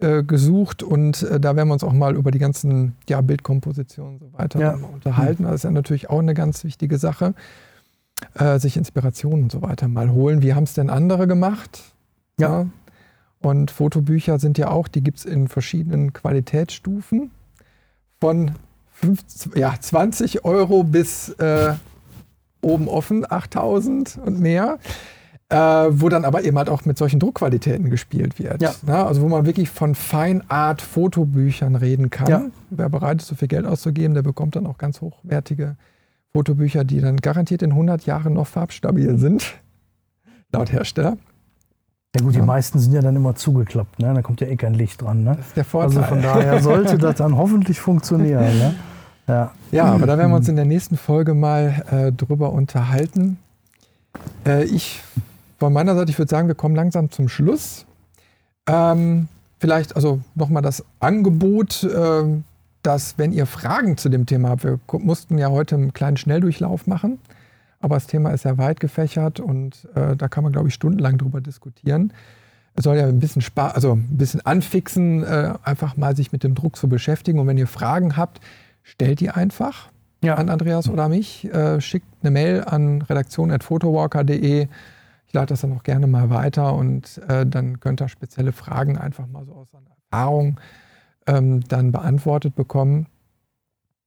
[0.00, 3.20] äh, äh, gesucht und äh, da werden wir uns auch mal über die ganzen ja,
[3.20, 4.74] Bildkompositionen und so weiter Ja.
[4.92, 5.44] unterhalten.
[5.44, 7.34] Das ist ja natürlich auch eine ganz wichtige Sache.
[8.34, 10.42] Äh, sich Inspirationen und so weiter mal holen.
[10.42, 11.82] Wie haben es denn andere gemacht?
[12.38, 12.66] Ja.
[13.40, 17.30] Und Fotobücher sind ja auch, die gibt es in verschiedenen Qualitätsstufen.
[18.20, 18.52] Von
[18.92, 21.74] 50, ja, 20 Euro bis äh,
[22.62, 24.78] oben offen, 8000 und mehr.
[25.50, 28.62] Äh, wo dann aber eben halt auch mit solchen Druckqualitäten gespielt wird.
[28.62, 28.74] Ja.
[28.86, 29.04] Ne?
[29.04, 32.28] Also wo man wirklich von Feinart-Fotobüchern reden kann.
[32.28, 32.42] Ja.
[32.70, 35.76] Wer bereit ist, so viel Geld auszugeben, der bekommt dann auch ganz hochwertige
[36.44, 39.54] Fotobücher, die dann garantiert in 100 Jahren noch farbstabil sind.
[40.52, 41.16] Laut Hersteller.
[42.16, 42.44] Ja gut, die Ja.
[42.44, 44.12] meisten sind ja dann immer zugeklappt, ne?
[44.14, 45.34] Da kommt ja eh kein Licht dran, ne?
[45.36, 45.98] Das ist der Vorteil.
[45.98, 48.74] Also von daher sollte das dann hoffentlich funktionieren, ne?
[49.28, 49.52] Ja.
[49.72, 53.38] Ja, aber da werden wir uns in der nächsten Folge mal äh, drüber unterhalten.
[54.46, 55.02] Äh, ich
[55.58, 57.86] von meiner Seite, ich würde sagen, wir kommen langsam zum Schluss.
[58.68, 59.28] Ähm,
[59.60, 62.44] vielleicht also nochmal das Angebot, ähm,
[62.84, 66.86] dass wenn ihr Fragen zu dem Thema habt, wir mussten ja heute einen kleinen Schnelldurchlauf
[66.86, 67.18] machen,
[67.80, 71.18] aber das Thema ist ja weit gefächert und äh, da kann man, glaube ich, stundenlang
[71.18, 72.12] drüber diskutieren.
[72.76, 76.42] Es soll ja ein bisschen Spaß, also ein bisschen anfixen, äh, einfach mal sich mit
[76.44, 77.38] dem Druck zu beschäftigen.
[77.38, 78.40] Und wenn ihr Fragen habt,
[78.82, 79.90] stellt die einfach
[80.24, 80.34] Ja.
[80.34, 81.44] an Andreas oder mich.
[81.52, 84.66] Äh, schickt eine Mail an redaktion.photowalker.de.
[85.26, 88.98] Ich leite das dann auch gerne mal weiter und äh, dann könnt ihr spezielle Fragen
[88.98, 90.58] einfach mal so aus einer Erfahrung
[91.26, 93.06] ähm, dann beantwortet bekommen.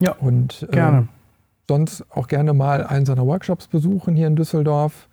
[0.02, 1.08] Ja, und äh, Gerne.
[1.68, 5.08] sonst auch gerne mal einen seiner Workshops besuchen hier in Düsseldorf,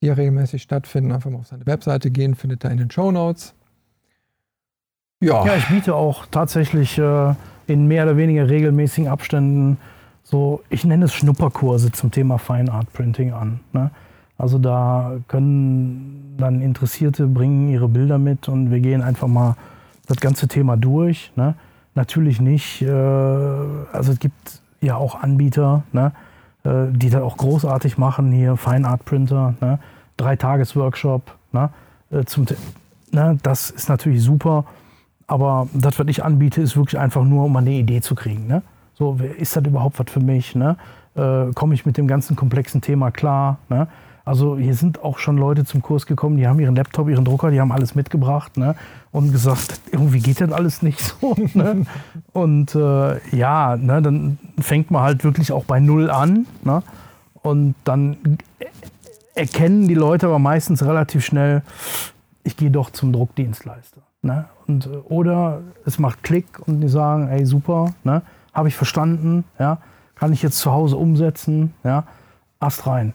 [0.00, 1.12] die ja regelmäßig stattfinden.
[1.12, 3.54] Einfach mal auf seine Webseite gehen, findet ihr in den Show Notes.
[5.20, 7.34] Ja, Ja, ich biete auch tatsächlich äh,
[7.68, 9.78] in mehr oder weniger regelmäßigen Abständen
[10.24, 13.60] so, ich nenne es Schnupperkurse zum Thema Fine Art Printing an.
[13.72, 13.90] Ne?
[14.38, 19.56] Also da können dann Interessierte bringen ihre Bilder mit und wir gehen einfach mal
[20.06, 21.32] das ganze Thema durch.
[21.36, 21.54] Ne?
[21.94, 26.12] Natürlich nicht, äh, also es gibt ja auch Anbieter, ne?
[26.64, 29.78] äh, die das auch großartig machen, hier Fine Art Printer, ne?
[30.16, 31.34] Drei-Tages-Workshop.
[31.52, 31.70] Ne?
[32.10, 32.46] Äh, zum,
[33.10, 33.38] ne?
[33.42, 34.64] Das ist natürlich super.
[35.26, 38.46] Aber das, was ich anbiete, ist wirklich einfach nur, um eine Idee zu kriegen.
[38.46, 38.62] Ne?
[38.94, 40.54] So, ist das überhaupt was für mich?
[40.54, 40.76] Ne?
[41.14, 43.58] Äh, Komme ich mit dem ganzen komplexen Thema klar?
[43.68, 43.88] Ne?
[44.24, 47.50] Also hier sind auch schon Leute zum Kurs gekommen, die haben ihren Laptop, ihren Drucker,
[47.50, 48.76] die haben alles mitgebracht ne?
[49.10, 51.34] und gesagt, irgendwie geht das alles nicht so.
[51.54, 51.86] Ne?
[52.32, 56.46] Und äh, ja, ne, dann fängt man halt wirklich auch bei Null an.
[56.62, 56.82] Ne?
[57.42, 58.38] Und dann
[59.34, 61.62] erkennen die Leute aber meistens relativ schnell,
[62.44, 64.02] ich gehe doch zum Druckdienstleister.
[64.22, 64.44] Ne?
[64.68, 68.22] Und, äh, oder es macht Klick und die sagen, ey super, ne?
[68.52, 69.78] habe ich verstanden, ja?
[70.14, 72.04] kann ich jetzt zu Hause umsetzen, ja?
[72.60, 73.14] Ast rein.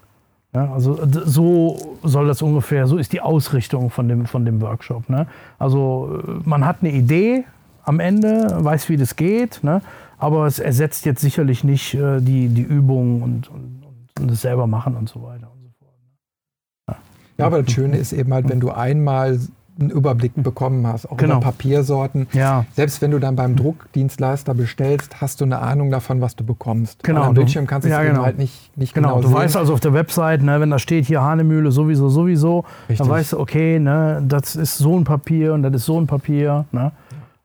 [0.53, 4.61] Ja, also d- so soll das ungefähr, so ist die Ausrichtung von dem, von dem
[4.61, 5.09] Workshop.
[5.09, 5.27] Ne?
[5.59, 7.43] Also äh, man hat eine Idee
[7.83, 9.81] am Ende, weiß, wie das geht, ne?
[10.17, 13.83] aber es ersetzt jetzt sicherlich nicht äh, die, die Übungen und, und,
[14.19, 16.97] und, das selber machen und so weiter und so fort.
[17.37, 19.39] Ja, aber das Schöne ist eben halt, wenn du einmal
[19.79, 21.35] einen Überblick bekommen hast, auch Genau.
[21.37, 22.27] über Papiersorten.
[22.33, 26.43] Ja, Selbst wenn du dann beim Druckdienstleister bestellst, hast du eine Ahnung davon, was du
[26.43, 27.03] bekommst.
[27.03, 28.23] Genau, am Bildschirm kannst du ja, es genau.
[28.23, 29.37] halt nicht, nicht Genau, genau, du sehen.
[29.37, 32.97] weißt also auf der Website, ne, wenn da steht hier Hahnemühle sowieso, sowieso, Richtig.
[32.97, 36.07] dann weißt du, okay, ne, das ist so ein Papier und das ist so ein
[36.07, 36.65] Papier.
[36.71, 36.91] Ne?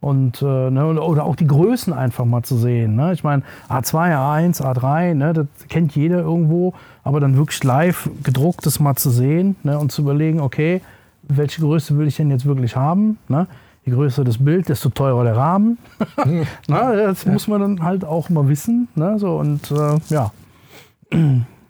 [0.00, 2.96] Und, äh, ne, oder auch die Größen einfach mal zu sehen.
[2.96, 3.12] Ne?
[3.12, 6.74] Ich meine, A2, A1, A3, ne, das kennt jeder irgendwo,
[7.04, 10.80] aber dann wirklich live gedrucktes mal zu sehen ne, und zu überlegen, okay,
[11.22, 13.18] welche Größe will ich denn jetzt wirklich haben?
[13.28, 13.46] Ne?
[13.84, 15.78] Je größer das Bild, desto teurer der Rahmen.
[16.68, 18.88] Na, das muss man dann halt auch mal wissen.
[18.94, 19.18] Ne?
[19.18, 20.32] So, und äh, ja,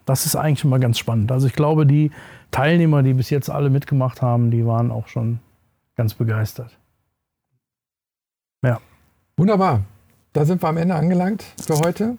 [0.04, 1.32] das ist eigentlich immer ganz spannend.
[1.32, 2.10] Also ich glaube, die
[2.50, 5.38] Teilnehmer, die bis jetzt alle mitgemacht haben, die waren auch schon
[5.96, 6.76] ganz begeistert.
[9.36, 9.80] Wunderbar.
[10.32, 12.16] Da sind wir am Ende angelangt für heute.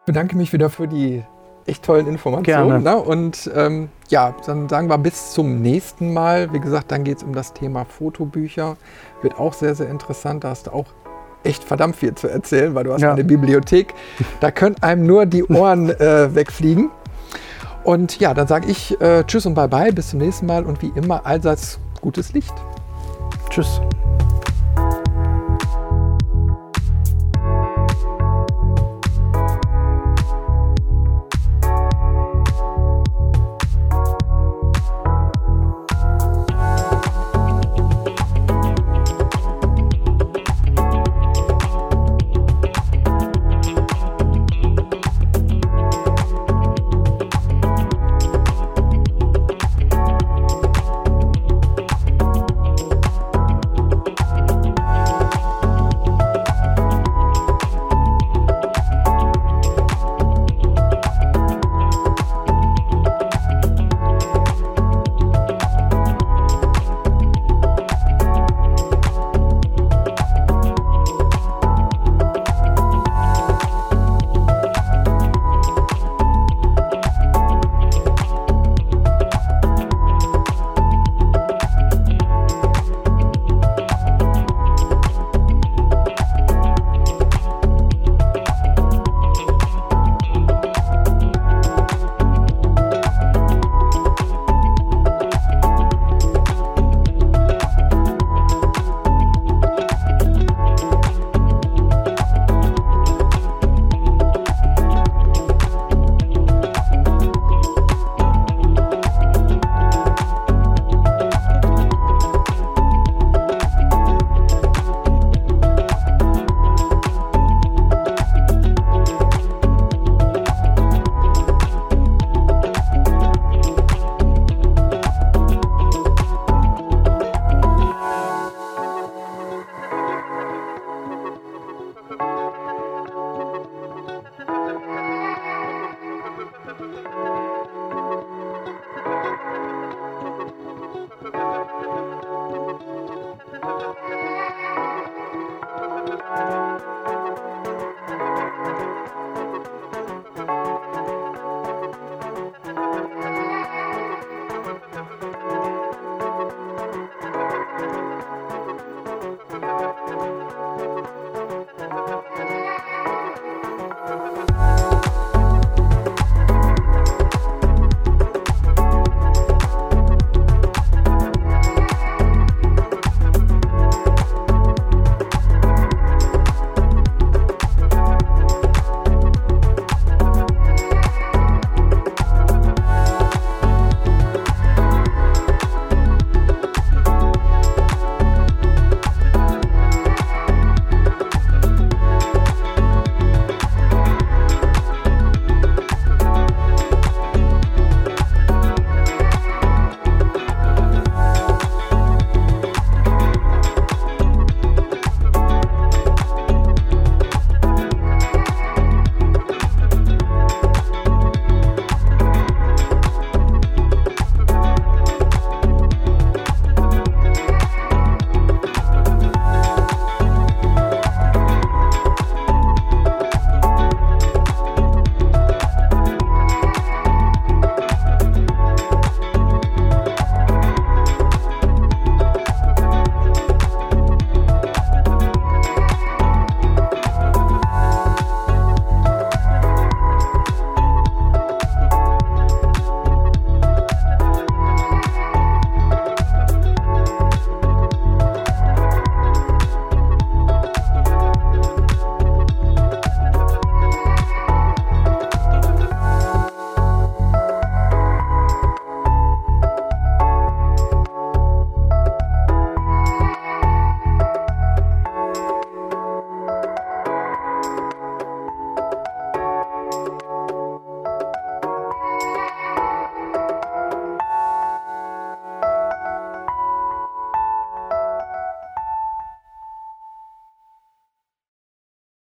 [0.00, 1.24] Ich bedanke mich wieder für die
[1.66, 2.82] echt tollen Informationen.
[2.82, 2.96] Ne?
[2.96, 6.52] Und ähm, ja, dann sagen wir bis zum nächsten Mal.
[6.52, 8.76] Wie gesagt, dann geht es um das Thema Fotobücher.
[9.22, 10.44] Wird auch sehr, sehr interessant.
[10.44, 10.86] Da hast du auch
[11.42, 13.12] echt verdammt viel zu erzählen, weil du hast Ja.
[13.12, 13.94] eine Bibliothek.
[14.40, 16.90] Da können einem nur die Ohren äh, wegfliegen.
[17.82, 19.92] Und ja, dann sage ich äh, Tschüss und Bye-bye.
[19.92, 20.64] Bis zum nächsten Mal.
[20.64, 22.54] Und wie immer, allseits gutes Licht.
[23.50, 23.80] Tschüss.